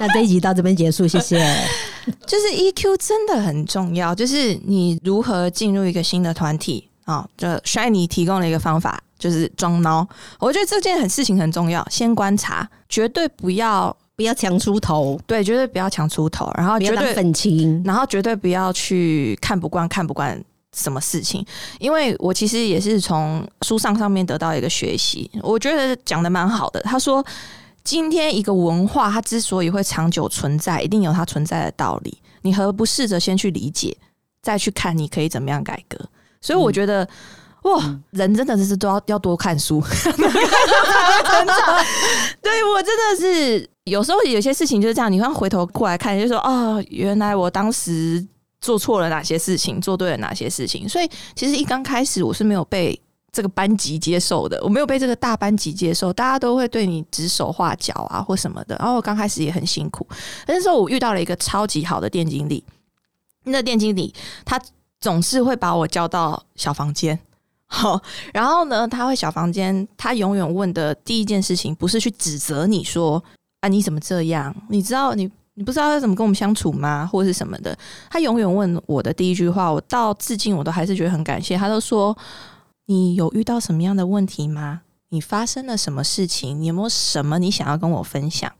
[0.00, 1.38] 那这一集到这边结束，谢谢。
[2.26, 6.89] 就是 EQ 真的很重要，就是你如何进入一个新的团体。
[7.10, 10.06] 啊，就 Shiny 提供了一个方法，就是装孬。
[10.38, 20.40] 我觉得这件很事情很重要，先观察，绝对不要不要强出头，对，绝对不要强出头，然后绝对愤青，然后绝对不要去看不惯看不惯
[20.76, 21.44] 什么事情。
[21.78, 26.80] 因为我其实也是从书上上面得到一个学习，我觉得讲的蛮好的。
[26.82, 27.24] 他说，
[27.82, 32.18] 今天一个文化它之所以会长久存在，一定有它存在的道理。
[32.42, 33.96] 你何不试着先去理解，
[34.42, 35.98] 再去看你可以怎么样改革？
[36.40, 37.06] 所以我觉得，
[37.62, 41.84] 哇，人真的是都要要多看书， 成长。
[42.40, 48.26] 对我真的是有时候有些事情就是这样，你会回头过来看，就说哦，原来我当时
[48.60, 50.88] 做错了哪些事情，做对了哪些事情。
[50.88, 52.98] 所以其实一刚开始我是没有被
[53.30, 58.74] 这个班级接受的，我没有被这个大班级接受，大家都会对你指手画脚啊或什么的。
[58.78, 60.06] 然后我刚开始也很辛苦，
[60.46, 62.64] 那时候我遇到了一个超级好的店经理，
[63.44, 64.14] 那店经理
[64.46, 64.58] 他。
[65.00, 67.18] 总是会把我叫到小房间，
[67.66, 68.00] 好，
[68.32, 73.22] 然后呢，他会小房间，他永远问的第一件事情不是去指责你说
[73.60, 74.54] 啊你怎么这样？
[74.68, 77.08] 你知道你你不知道要怎么跟我们相处吗？
[77.10, 77.76] 或者是什么的？
[78.10, 81.56] 他永远问我的第一句话，我到至今我都还是觉得很感谢。
[81.56, 82.16] 他都说
[82.86, 84.82] 你有遇到什么样的问题吗？
[85.10, 86.60] 你发生了什么事情？
[86.60, 88.50] 你有没有什么你想要跟我分享？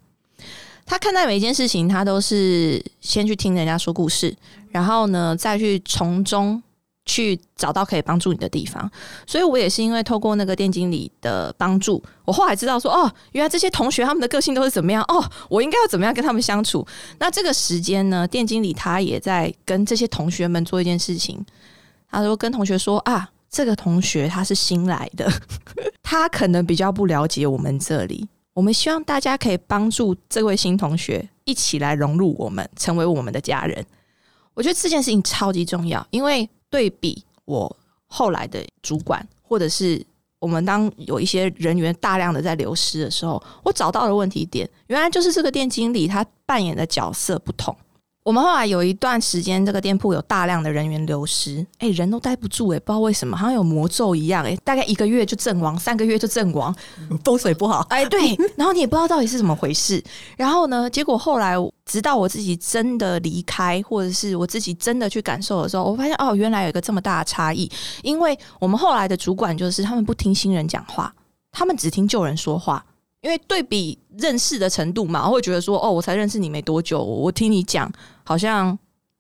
[0.91, 4.37] 他看待每一件事情，他都是先去听人家说故事，
[4.71, 6.61] 然后呢，再去从中
[7.07, 8.91] 去找到可以帮助你的地方。
[9.25, 16.85] 所以我也是因为透过那个店经理的帮助，我后来知道说，哦，原来这些同学他们的个性都是怎么样，哦，我应该要怎么样跟他们相处。
[17.21, 21.47] 那这个时间呢，店经理他也在跟这些同学们做一件事情，
[22.11, 25.31] 他说跟同学说啊，这个同学他是新来的，
[26.03, 28.27] 他可能比较不了解我们这里。
[28.53, 33.85] 我们希望大家可以帮助这位新同学一起来融入我们，成为我们的家人。
[34.55, 40.05] 我觉得这件事情超级重要，因为对比我后来的主管，或者是
[40.39, 47.75] 我们当有一些人员大量的在流失的时候，我找到了问题点，原来就是这个店经理他扮演的角色不同。
[48.31, 56.73] 我们后来有一段时间，这个店铺有大量的人员流失，哎，人都待不住，哎，不知道为什么，好像有魔咒一样，哎，大概一个月就阵亡，三个月就阵亡，
[57.25, 60.01] 风水不好，哎，对，然后你也不知道到底是怎么回事，
[60.37, 67.69] 然后呢，结果后来直到我自己真的离开，或者是我自己真的去感受的时候，我发现哦，原来有一个这么大的差异，
[68.05, 71.13] 因为我们后来的主管就是他们不听新人讲话，
[71.51, 72.85] 他们只听旧人说话。
[73.23, 77.91] 因为对比认识的程度嘛，会觉得说，哦，我才认识你没多久，我听你讲，
[78.25, 78.77] 好像，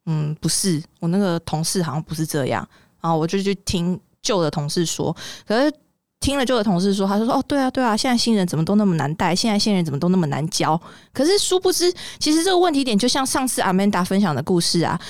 [0.07, 2.66] 嗯，不是，我那个同事好像不是这样，
[3.00, 5.14] 然后我就去听旧的同事说，
[5.46, 5.72] 可是
[6.18, 10.81] 听了旧的同事说，他就说，哦，对啊，对啊，现在新人怎么都那么难带，现在新人怎么都那么难教，
[11.12, 15.00] 可是殊不知，其实这个问题点就像上次阿曼达分享的故事啊，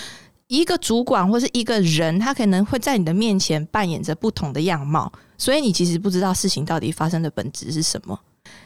[0.47, 8.19] 一个主管或是一个人，他可能会在你的面前扮演着不同的样貌，所以你其实不知道事情到底发生的本质是什么。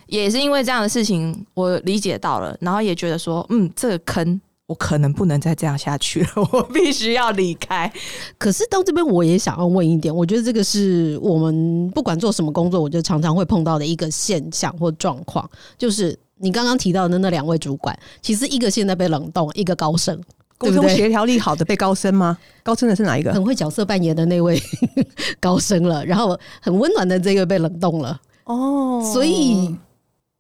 [0.07, 7.93] 也是因为这样的事情，我理解到了，然后也觉得说，嗯，这个坑我可能不能再这样下去了，我必须要离开。
[8.39, 20.19] 可是到这边，我也想要问一点，我觉得这个是我们不管做什么工作，我觉得常常会碰到的一个现象或状况，就是你刚刚提到的那两位主管，其实一个现在被冷冻，一个高升，
[20.57, 22.39] 沟通协调力好的被高升吗？
[22.63, 23.35] 高升的是哪一个？
[23.35, 24.59] 很会角色扮演的那位
[25.41, 28.19] 高升了，然后很温暖的这个被冷冻了。
[28.45, 29.77] 哦，所以。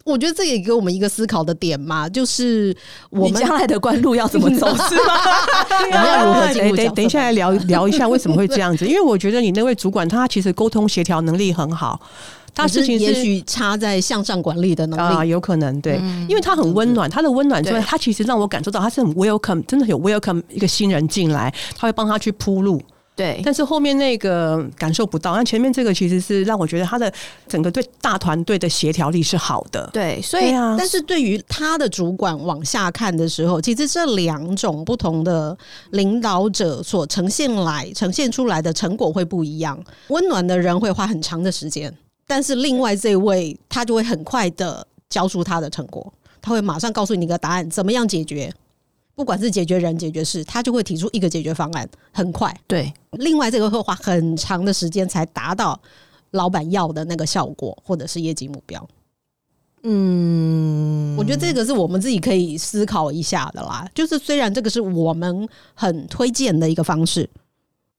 [0.04, 2.76] 我觉得这也给我们一个思考的点嘛，就是
[3.08, 5.14] 我们将来的官路要怎么走， 是吗？
[5.80, 6.76] 我们要如何进入？
[6.76, 8.84] 等等一下来聊聊一下为什么会这样子？
[8.86, 11.98] 因为我觉得你那位主管他其实沟通协调能力很好，
[12.54, 15.96] 他事情也许差在向上管理的能力啊，有可能对，
[16.28, 22.82] 因为他很温暖，他的温暖之外，他其实让我感受到他是很 welcome，真的有 welcome 一个新人进来，他会帮他去铺路。
[23.16, 27.12] 对，但是后面那个感受不到，那前面这个其实是让我觉得他的
[27.46, 29.88] 整个对大团队的协调力是好的。
[29.92, 35.56] 对，所以啊，但是对于他的主管往下看的时候，其实这两种不同的
[35.90, 39.80] 领导者所呈现来呈现出来的成果会不一样。
[40.08, 41.96] 温暖的人会花很长的时间，
[42.26, 48.52] 但是另外这位他就会很快的交出他的成果，他会马上告诉你一个答案，怎么样解决。
[49.14, 52.54] 不管是解决人、解决事，他就会提出一个解决方案，很快。
[52.66, 55.80] 对，另外这个会花很长的时间才达到
[56.32, 58.88] 老板要的那个效果，或者是业绩目标。
[59.84, 63.88] 嗯，我觉得这个是我们自己可以思考一下的啦。
[63.94, 67.28] 就是虽然这个是我们很推荐的一个方式，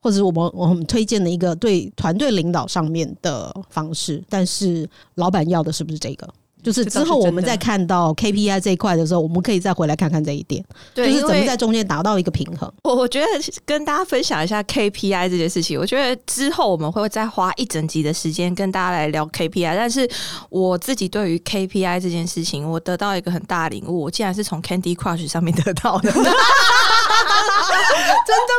[0.02, 6.28] 或者我们我们推荐的一个对团队领导上面的方式，但是老板要的是不是这个？
[6.66, 12.68] 就是之后我们再看到 KPI 这一块的时候，我们可以再回来看看这一点， 就是怎么在中间达到一个平衡。
[12.84, 13.28] 我我觉得
[13.66, 19.76] 跟大家分享一下 KPI 这件事情，我觉得之后我们会再花一整集的时间跟大家来聊 KPI。
[19.76, 20.10] 但是
[20.50, 26.12] 我自己对于 KPI 这件事情，我得到一个很大领悟，我竟然是从 Candy Crush 上面得到的。
[26.12, 26.30] 真的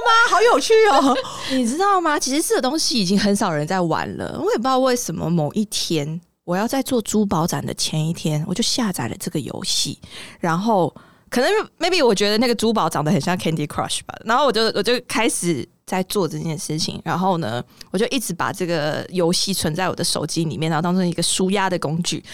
[0.07, 0.31] 吗？
[0.31, 1.17] 好有趣哦！
[1.51, 2.17] 你知道吗？
[2.19, 4.39] 其实这个东西已经很少人在玩了。
[4.39, 6.21] 我也不知道为什么某一天。
[6.47, 9.99] 我要在做珠宝展的前一天，我就下载了这个游戏，
[10.39, 10.95] 然后
[11.29, 22.25] 可能 maybe 我觉得那个珠宝长得很像 Candy Crush 吧，然后我就我就开始在做这件事情，然后呢，我就一直把这个游戏存在我的手机里面，然后当成一个舒压的工具。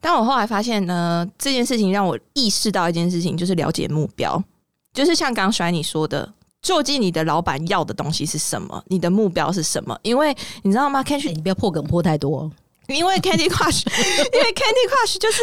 [0.00, 4.42] 但我后来发现呢，这件事情让我意识到一件事情，就是了解目标，
[4.94, 9.98] 就是像刚甩你说的，究竟你的老板要的东西是什么，你的目标是什么？
[10.00, 12.50] 因为你知道吗？Candy，你不要破梗破太多。
[12.96, 13.84] 因为 Candy Crush，
[14.32, 15.42] 因为 Candy Crush 就是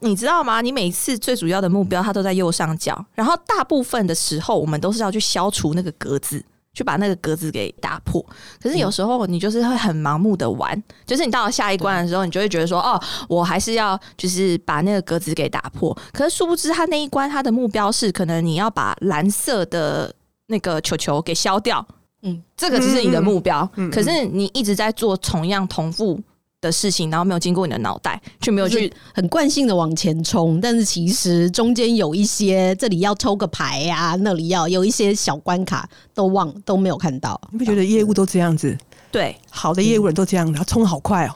[0.00, 0.60] 你知道吗？
[0.60, 6.40] 你每次最主要的目标它都在右上角，然后大部分的时候我们都是要去消除那个格子，
[6.72, 8.24] 去把那个格子给打破。
[8.62, 20.14] 可是有时候你就是会很盲目的玩，就是你到了下一关的时候，你就会觉得说：“哦，我还是要就是把那个格子给打破。”可是殊不知，他那一关他的目标是可能你要把蓝色的
[20.46, 21.84] 那个球球给消掉。
[22.22, 23.68] 嗯，这个只是你的目标。
[23.92, 26.20] 可是你一直在做同样重复。
[26.60, 37.40] 的事情，然后没有经过你的脑袋，却没有去很惯性的往前冲，但是其实中间有一些，这里要抽个牌呀，那里要有一些小关卡，都忘都没有看到。
[37.52, 38.76] 你不觉得业务都这样子？
[39.12, 41.34] 对，好的业务人都这样的，他冲好快哦，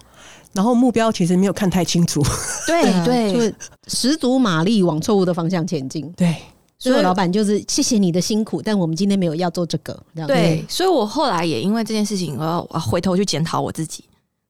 [0.52, 2.20] 然后目标其实没有看太清楚。
[2.66, 3.54] 对对，就是
[3.86, 6.10] 十足马力往错误的方向前进。
[6.16, 6.34] 对，
[6.80, 9.96] 所以老板就是谢谢你的辛苦，但我们今天没有要做这个。
[10.26, 14.04] 对，所以我后来也因为这件事情，我要回头去检讨我自己。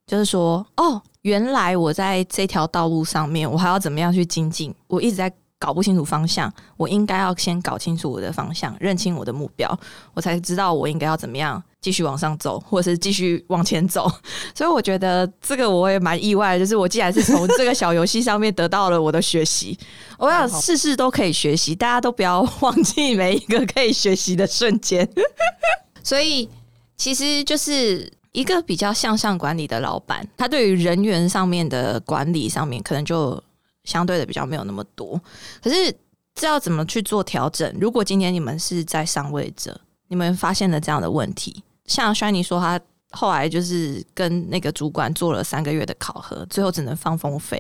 [0.07, 4.74] 就是说，哦，原来我在这条道路上面，我还要怎么样去精进？
[4.88, 9.78] 我一直在搞不清楚方向，我应该要先搞清楚我的方向，认清我的目标，
[10.12, 14.11] 我才知道我应该要怎么样继续往上走，或者是继续往前走。
[14.55, 19.78] 所以我觉得这个我也蛮意外，就是我既然是从这个小游戏上面得到了我的学习，
[20.18, 25.09] 我想事事都可以学习，大家都不要忘记每一个可以学习的瞬间。
[26.03, 26.50] 所以
[26.96, 33.43] 其实就是一个比较向上管理的老板，他对于人员上面的管理上面可能就。
[33.85, 35.20] 相对的比较没有那么多，
[35.61, 35.93] 可是
[36.37, 37.68] 这要怎么去做调整？
[37.80, 39.76] 如果今天你们是在上位者，
[40.07, 42.80] 你们发现了这样的问题，像 Shiny 说，他
[43.11, 47.59] 后来就是跟那个主管做了三个月的考核，最后只能放风飞，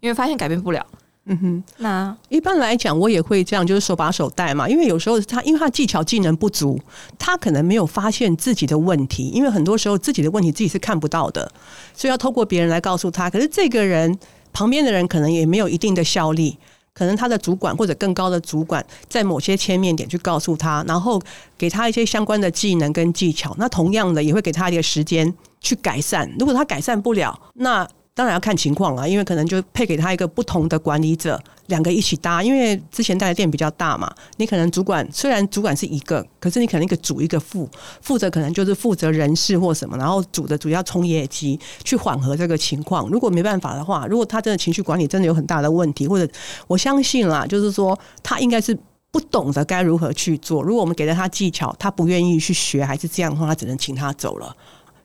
[0.00, 0.86] 因为发现改变不了。
[1.26, 4.68] 嗯哼，那一般来讲，我也会这样，就是手把手带嘛。
[4.68, 6.80] 因为有时候他因为他技巧技能不足，
[7.18, 11.50] 他可能没有发现自己的问题，因为很多时候自己的问题自己是看不到的，
[11.94, 13.30] 所以要透过别人来告诉他。
[13.30, 14.18] 可是这个人。
[14.54, 16.58] 旁边的人可能也没有一定的效力，
[16.92, 21.18] 可能他的主管或者更高的主管在某些切面点去告诉他，然后
[21.56, 23.56] 给他一些相关的技能跟技巧。
[23.58, 26.30] 那同样的也会给他一个时间去改善。
[26.38, 27.88] 如果他改善不了，那。
[28.14, 32.42] 当然要看情况啊，因为可能就配给他一个不同的管理者，两个一起搭。
[32.42, 37.66] 因为之前带的店比较大嘛，你可能主管虽然主管是一个，可是你可能一个主一个副，
[38.02, 43.08] 负责可能就是负责人事或什么，然后主的主要冲业绩去缓和这个情况。
[43.08, 46.30] 如果没办法的话，如果他真的情绪管理真的有很大的问题，或者
[46.66, 48.78] 我相信啦，就是说他应该是
[49.10, 50.62] 不懂得该如何去做。
[50.62, 54.54] 如果我们给了他技巧，他不愿意去学，还是这样的话，他只能请他走了。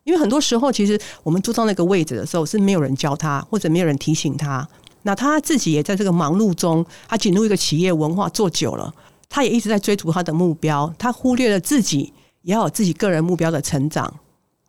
[0.08, 4.66] 因为很多时候，其实我们坐到那个位置的时候，是没有人教他，或者没有人提醒他。
[5.02, 8.94] 那他自己也在这个忙碌中，他进入一个企业文化做久了，
[9.28, 14.14] 他也一直在追逐他的目标，他忽略了自己也要有自己个人目标的成长。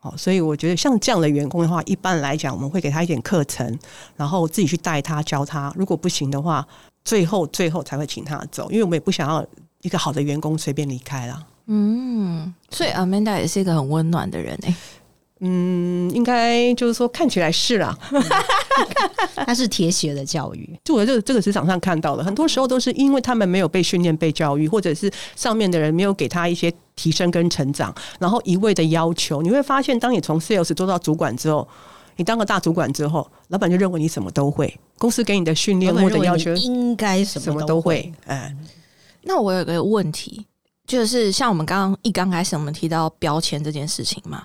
[0.01, 3.79] 好，所以我觉得像这样的员工的话，一般来讲，我们会给他一点课程，
[4.17, 5.73] 然后自己去带他教他。
[5.77, 6.67] 如果不行的话，
[7.05, 9.47] 最后最后才会请他走，因为我们也不想要
[9.83, 11.47] 一个好的员工随便离开了。
[11.67, 14.75] 嗯，所以 Amanda 也是一个很温暖的人哎。
[15.41, 17.97] 嗯，应该就是说看起来是啦，
[19.47, 29.41] 他是铁血的教育，就我这个这个职场上看到的，很多时候都是因为他们没有被训练、被教育，或者是上面的人没有给他一些提升跟成长，然后一味的要求。
[29.41, 31.69] 你会发现，当你从 sales 做到主管之后，
[32.17, 38.13] 你当个大主管之后，老板就认为你什么都会，公司给你的训练或者要求应该什么都会。
[38.27, 38.53] 哎，
[39.23, 40.45] 那我有个问题，
[40.85, 44.43] 就是像我们刚刚一刚开始我们提到标签这件事情嘛。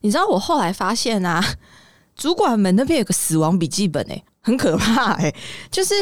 [0.00, 1.44] 你知道我后来发现啊，
[2.16, 5.34] 主管们那边有个死亡笔记本哎，很可怕哎，
[5.70, 5.94] 就是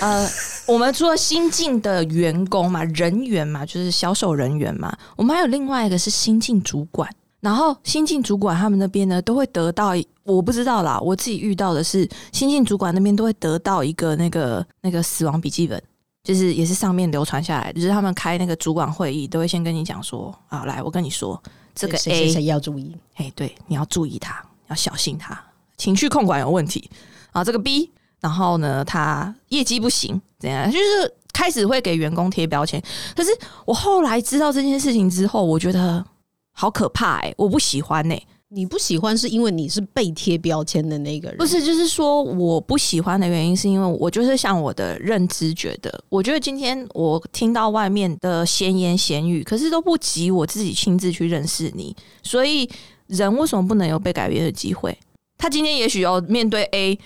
[0.00, 0.28] 呃，
[0.66, 7.08] 我们除了新进的员工嘛，人员嘛，就是销售人员嘛，我们还有另外一个是新进主管，
[7.40, 9.92] 然后新进主管他们那边呢，都会得到
[10.24, 15.82] 我不知道啦，我自己遇到的是新进主管那边都会得到一个那个那个死亡笔记本，
[16.22, 21.42] 就是也是上面流传下来，就是他们开那个主管会议都会先跟你讲说啊，来我跟你说。
[21.78, 25.40] 这个 A 要注意，哎，对，你要注意他，要小心他
[25.76, 26.90] 情绪控管有问题
[27.30, 27.44] 啊。
[27.44, 30.68] 这个 B，然后呢，他业绩不行，怎样？
[30.68, 32.82] 就是开始会给员工贴标签。
[33.14, 33.30] 可是
[33.64, 36.04] 我后来知道这件事情之后，我觉得
[36.50, 38.20] 好可怕哎，我不喜欢哎。
[38.50, 41.62] 你不喜欢是因为你是被贴标签的那个人，不是？
[41.62, 51.94] 就是说我不喜欢的原因是因为我就是像我的认知觉得，我觉得今天我听到外面的闲言闲语，可是都不及我自己亲自去认识你。
[52.22, 52.68] 所以
[53.06, 54.96] 人为什么不能有被改变的机会？
[55.36, 56.98] 他今天也许要面对 A。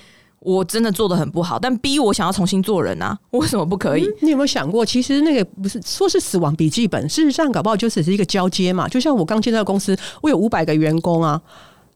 [0.45, 4.07] 我真的做的很不好，但逼我想要重新做人啊， 为什么不可以？
[4.21, 8.89] 你有没有想过，其实那个不是说是死亡笔记本，事实上搞不好就只是一个交接嘛。
[8.89, 11.41] 就像我刚进到公司，我有五百个员工啊。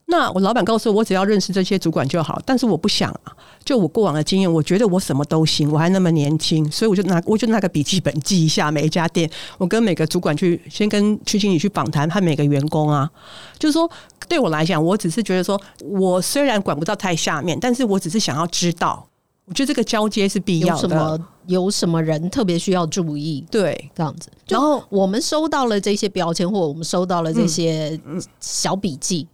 [0.08, 2.40] 那我老板告诉我，我只要认识这些主管就好。
[2.46, 3.34] 但是我不想啊，
[3.64, 9.28] 就我过往的经验，我觉得我什么都行，我还那么年轻，所以我就拿我就拿个笔记本记一下每一家店，
[9.58, 13.10] 我跟每个主管去先跟区经理去访谈，和每个员工啊，
[13.58, 13.90] 就是说
[14.28, 19.04] 对我来讲，我只是觉得说，我虽然管不到太下面，但是我只是想要知道，
[19.46, 21.20] 我觉得这个交接是必要的。
[21.46, 23.44] 有什么人特别需要注意？
[23.50, 24.28] 对，这样子。
[24.48, 28.00] 然后我们收到了这些标签，或者我们收到了这些
[28.40, 29.26] 小笔记。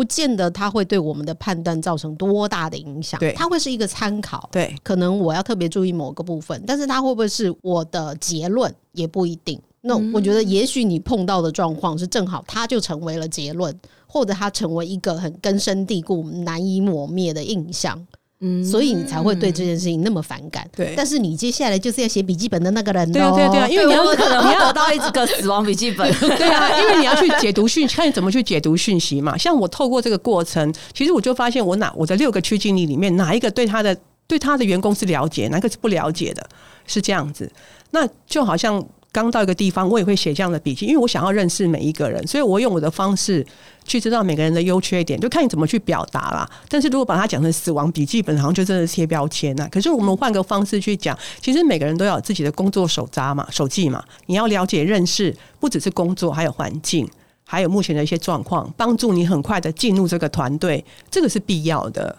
[0.00, 9.60] 不见得它会对我们的判断造成多大的影响，对，它会是一个参考，对，可能我要特别注意某个部分，但是它会不会是我的结论也不一定。
[9.82, 18.06] 那我觉得，也许你碰到的状况是正好，它就成为了结论，或者它成为一个很根深蒂固、难以抹灭的印象。
[18.40, 20.66] 嗯，所以你才会对这件事情那么反感。
[20.74, 23.10] 对，但是你接下来就是要写笔记本的那个人。
[23.12, 26.10] 对啊，对啊，对啊，因为你要可能 会得到一个死亡笔记本。
[26.18, 29.36] 对啊， 因为你要去解读讯，看你怎么去解读讯息嘛。
[29.36, 36.42] 像我透过这个过程，其实我就发现，我哪我的六个区经理里面，哪一个对他的对他的员工是了解，哪个是不了解的，
[36.86, 37.50] 是这样子。
[37.90, 38.82] 那就好像。
[39.12, 43.44] 刚到一个地方，我也会写这样的笔记，因为我想要认识每一个人，所以我用我的方式
[43.90, 46.48] 去知道每个人的优缺点，就看你怎么去表达啦。
[46.68, 49.68] 但是如果把它讲成死亡笔记本，好像就真的贴标签呐。
[49.68, 54.00] 可是我们换个方式去讲，其实每个人都要有自己的工作手札嘛、手记嘛。
[54.26, 57.08] 你要了解、认识，不只是工作，还有环境，
[57.44, 62.16] 还有目前的一些状况，帮助你很快的进入这个团队，这个是必要的。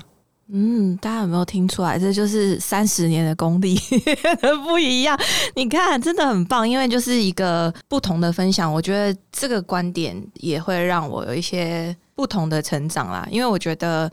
[0.54, 1.98] 嗯，大家有没有听出来？
[1.98, 3.80] 这就是三十年的功力
[4.68, 5.18] 不一样。
[5.56, 8.72] 你看，真的很棒，因为就是一个不同的分享。
[8.72, 13.28] 我觉得这个观点也会让我有一些不同的成长啦。
[13.32, 14.12] 因为我觉得。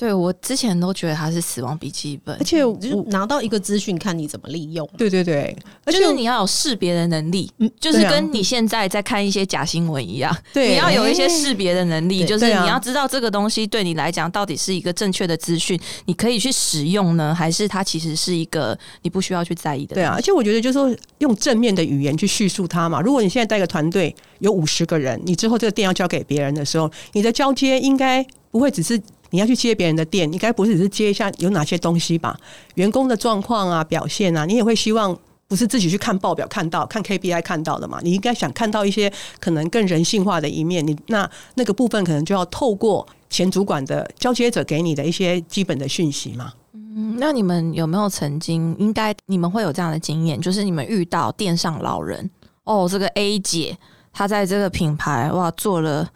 [0.00, 2.74] 对，我之前都觉得它是死亡笔记本，而且我
[3.08, 4.88] 拿到一个资讯，看你怎么利用。
[4.96, 19.96] 对对对，而且你要有识别的能力，就是跟你现在在看一些假新闻一样，对，你要有一些识别的能力，就是你要知道这个东西对你来讲到底是一个正确的资讯，你可以去使用呢，还是它其实是一个你不需要去在意的？
[19.96, 23.02] 对啊，而且我觉得就是说用正面的语言去叙述它嘛。
[23.02, 28.98] 如果你现在带个团队有五十个人，你之后这个店要交给别人的时候，你的交接应该不会只是。
[29.30, 32.38] 你要去接别人的店，应该不是只是接一下有哪些东西吧？
[32.74, 35.16] 员工的状况啊、表现啊，你也会希望
[35.48, 37.98] 不是自己去看报表看到、看 KPI 看到的嘛？
[38.02, 40.86] 你应该想看到一些可能更人性化的一面。
[40.86, 46.52] 你那那个部分可能就要透过前主管的交接者给你的一些基本的讯息嘛。
[46.72, 52.28] 嗯，那你们有没有曾经应该你们会有这样的经验，就是你们遇到店上老人
[52.64, 53.76] 哦，这个 A 姐
[54.12, 56.10] 她在这个品牌哇做了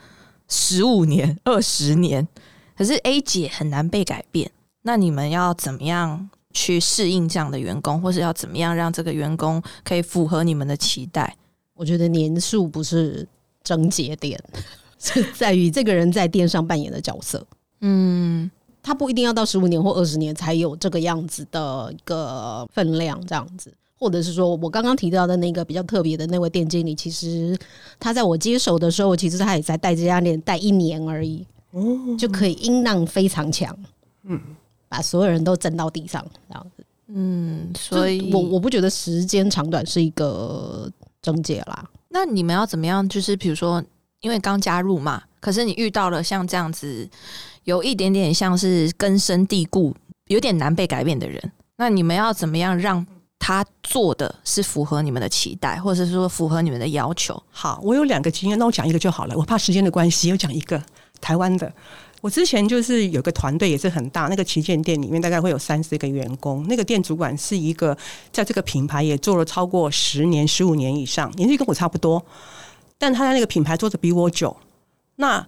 [0.48, 2.26] 十五年、二十年。
[2.76, 4.50] 可是 A 姐很难被改变，
[4.82, 11.36] 那你们要怎么样去适应这样的员工，或是要怎么样让这个员工可以符合你们的期待？
[11.74, 13.26] 我觉得年数不是
[13.62, 14.40] 症结点，
[14.98, 17.44] 是在于这个人在店上扮演的角色。
[17.80, 18.50] 嗯，
[18.82, 27.58] 他不一定要到十五年或二十年才有这个样子的一个分量，这样子，或者是说我刚刚提到的那个比较特别的那位店经理，其实
[27.98, 31.46] 他在我接手的时候，其实他也在带这家店带一年而已。
[32.16, 33.76] 就可以音浪非常强，
[34.22, 34.40] 嗯，
[34.88, 41.84] 把所有人都震到地上这样子，嗯，所以我我不觉得时间长短是一个症结啦。
[42.08, 43.06] 那你们要怎么样？
[43.08, 43.82] 就是比如说，
[44.20, 47.08] 因为刚加入嘛，可是你遇到了像这样子，
[47.64, 49.92] 有一点点像是根深蒂固、
[50.28, 53.04] 有点难被改变的人，那你们要怎么样让
[53.40, 57.42] 他做的是符合你们的期待，或者是说符合你们的要求？
[57.50, 59.36] 好，我有两个经验，那我讲一个就好了。
[59.36, 60.80] 我怕时间的关系，我讲一个。
[61.24, 61.72] 台湾的，
[62.20, 66.66] 我之前就是有个团队也是很大，那个旗舰店里面大概会有三四个员工。
[66.68, 67.96] 那个店主管是一个
[68.30, 72.22] 在这个品牌也做了超过十年、十五年以上，年纪跟我差不多，
[72.98, 74.54] 但他在那个品牌做的比我久。
[75.16, 75.46] 那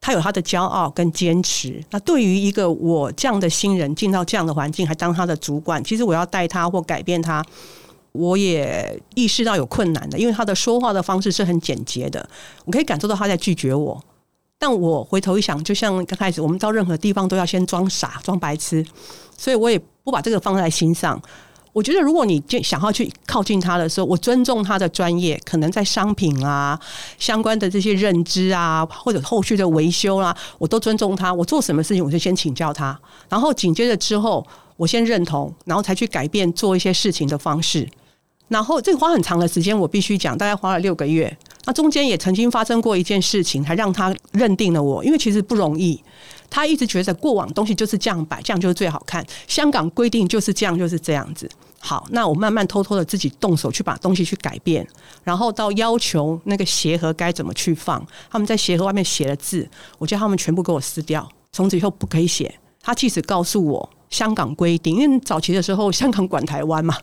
[0.00, 1.82] 他有他的骄傲跟坚持。
[1.90, 7.42] 那对于一个我这样的新人进到这样的环境，还当他的主管，其实我要带他或改变他，
[8.12, 12.28] 我也意识到有困难的，因为他的说话的方式是很简洁的，
[12.66, 14.04] 我可以感受到他在拒绝我。
[14.66, 18.82] 但我回头一想，就像刚开始，我们到任何地方都要先装傻、装白痴，
[19.36, 21.20] 所以我也不把这个放在心上。
[21.74, 26.80] 我觉得，如果你就想要去靠近他的时候，我尊重他的专业，可能在商品啊、
[27.18, 31.30] 相关的这些认知啊，或者后续的维修啦，我都尊重他。
[31.30, 32.98] 我做什么事情，我就先请教他，
[33.28, 34.46] 然后紧接着之后，
[34.78, 37.86] 我先认同，然后才去改变做一些事情的方式。
[38.48, 41.34] 然后这花很长的时间，我必须讲，大概花了六个月。
[41.64, 46.00] 那中间也曾经发生过一件事情，还让他认定了我，因为其实不容易。
[46.50, 49.24] 他一直觉得过往东西就是这样摆，这样就是最好看。
[49.48, 51.50] 香港规定就是这样，就是这样子。
[51.80, 54.86] 好，那我慢慢偷偷的自己动手去把东西去改变，
[55.22, 58.06] 然后到要求那个鞋盒该怎么去放。
[58.30, 59.68] 他们在鞋盒外面写了字，
[59.98, 62.54] 我叫他们全部给我撕掉，从此以后不可以写。
[62.82, 63.90] 他即使告诉我。
[64.10, 66.96] 香港规定，因为早期的时候香港管台湾嘛，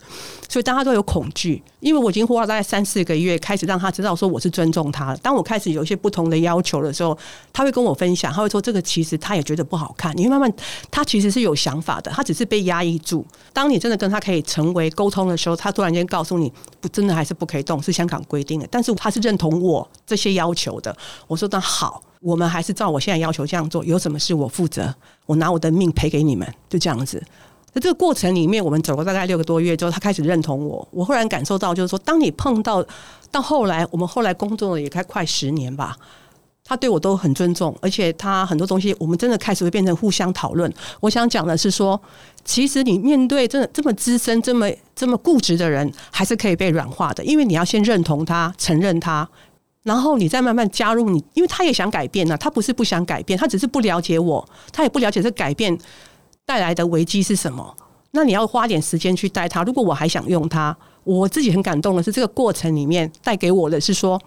[0.52, 1.64] 所以大家都有恐惧。
[1.80, 5.16] 因为我已经花了大概三四个月，开始让他知道说我是尊重他。
[5.24, 7.18] 当我开始有一些不同的要求的时候，
[7.54, 10.16] 他会跟我分享，他会说这个其实他也觉得不好看。
[10.18, 10.54] 你会慢慢，
[10.92, 13.26] 他其实是有想法的，他只是被压抑住。
[13.54, 18.68] 当你真的跟他可以成为沟通的时候，他突然间告诉你，不，真的还是不可以动，是香港规定的。
[18.70, 20.94] 但是他是认同我这些要求的。
[21.28, 22.04] 我说那好。
[22.22, 24.94] 我们还是照我现在要求这样做，有什么事我负责，
[25.26, 27.20] 我拿我的命赔给你们，就这样子。
[27.74, 30.86] 在这个过程里面，我们走了大概六个多月之后，他开始认同我。
[30.92, 32.86] 我忽然感受到，就是说，当你碰到
[33.32, 35.96] 到后来，我们后来工作了也快快十年吧，
[36.66, 40.72] 他对我都很尊重，而且他很多东西，我们真的开始会变成互相讨论。
[41.00, 42.00] 我想讲的是说，
[42.44, 49.28] 其实你面对真的这么资深、这么这么固执的人，还是可以被软化的，因为你要先认同他，承认他。
[49.84, 52.38] 然后你再慢慢加入你，因为他也想改变呢。
[52.38, 55.76] 他不是不想改变，他只是不了解我，他也不了解这改变
[56.52, 57.74] 带来的危机是什么。
[58.12, 59.64] 那你要花点时间去带他。
[59.64, 60.76] 如果我还想用它，
[61.06, 64.22] 我自己很感动的是，这个过程里面带给我的是说，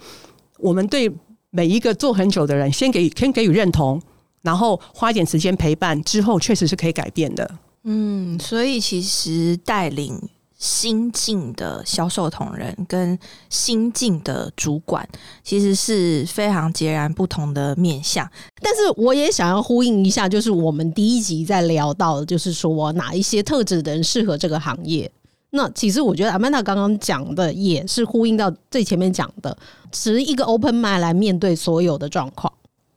[0.59, 1.13] 我们对
[1.51, 4.01] 每一个做很久的人，先给先给予认同，
[4.41, 7.59] 然后花点时间陪伴，之后确实是可以改变的。
[7.83, 10.19] 嗯，所以其实带领
[10.65, 13.19] 新进的销售同仁跟
[13.51, 15.07] 新进的主管，
[15.43, 18.27] 其实是非常截然不同的面相。
[18.63, 25.11] 但是我也想要呼应一下，就是我们第一集在聊到的，就是说哪一些特质的人适合这个行业。
[25.51, 29.55] 那其实我觉得阿曼达刚刚讲的也是呼应到最前面讲的，
[29.93, 32.51] 持一个 open mind 来面对所有的状况，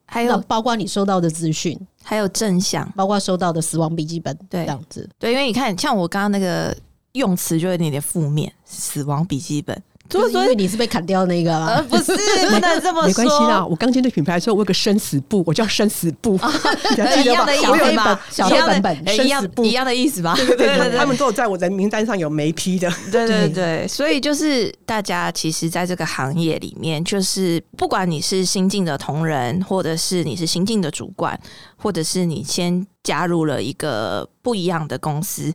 [0.05, 5.07] 还有包括你收到的资讯，还有正向，包括收到的死亡笔记本，对，这样子。
[5.20, 6.74] 对，因为你看，像我刚刚那个
[7.18, 9.82] 用词就有点点负面，死亡笔记本。
[10.09, 12.13] 就是因为你是被砍掉那个呃，不是，
[12.49, 13.07] 不能这么说。
[13.07, 16.39] 没关系啦，我刚进的品牌的时候，我有个生死簿，我叫生死簿，
[16.95, 18.22] 一样的意思吧？
[18.32, 20.34] 小本本，一样一样的意思吧？
[20.38, 22.89] 对对对，他们都有在我的名单上有没批的。
[23.11, 31.38] 对对对，所以就是大家其实在这个行业里面，就是不管你是新进的同仁，或者是你是新进的主管，
[31.76, 35.53] 或者是你先加入了一个不一样的公司。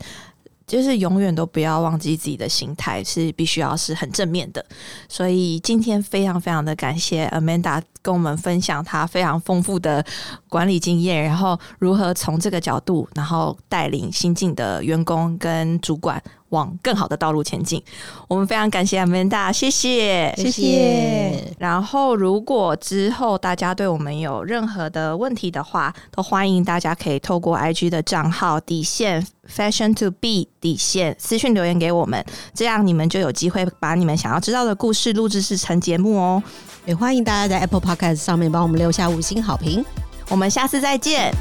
[0.67, 4.65] 就是永远都不要忘记自己的心态是必须要是很正面的，
[5.09, 10.05] 所以今天非常非常的感谢 Amanda 跟我们分享她非常丰富的
[10.49, 16.23] 管理经验，然后如何从这个角度，然后带领新进的员工跟主管。
[16.53, 17.83] 往更好的道路前进，
[18.29, 21.55] 我们非常感谢 Amanda，谢谢，谢谢。
[21.59, 32.25] 然后，如果之后大家对我们有任何的问题的话，都欢迎大家可以透过 IG 的账号底线 Fashion to be 底线私讯留言给我们，
[32.55, 36.43] 这样你们就有机会把你们想要知道的故事录制成节目哦。
[36.85, 39.85] 也欢迎大家在 Apple Podcast 上面帮我们留下五星好评。
[40.29, 41.33] 我们下次再见，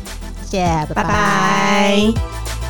[0.46, 2.61] 谢谢，拜拜。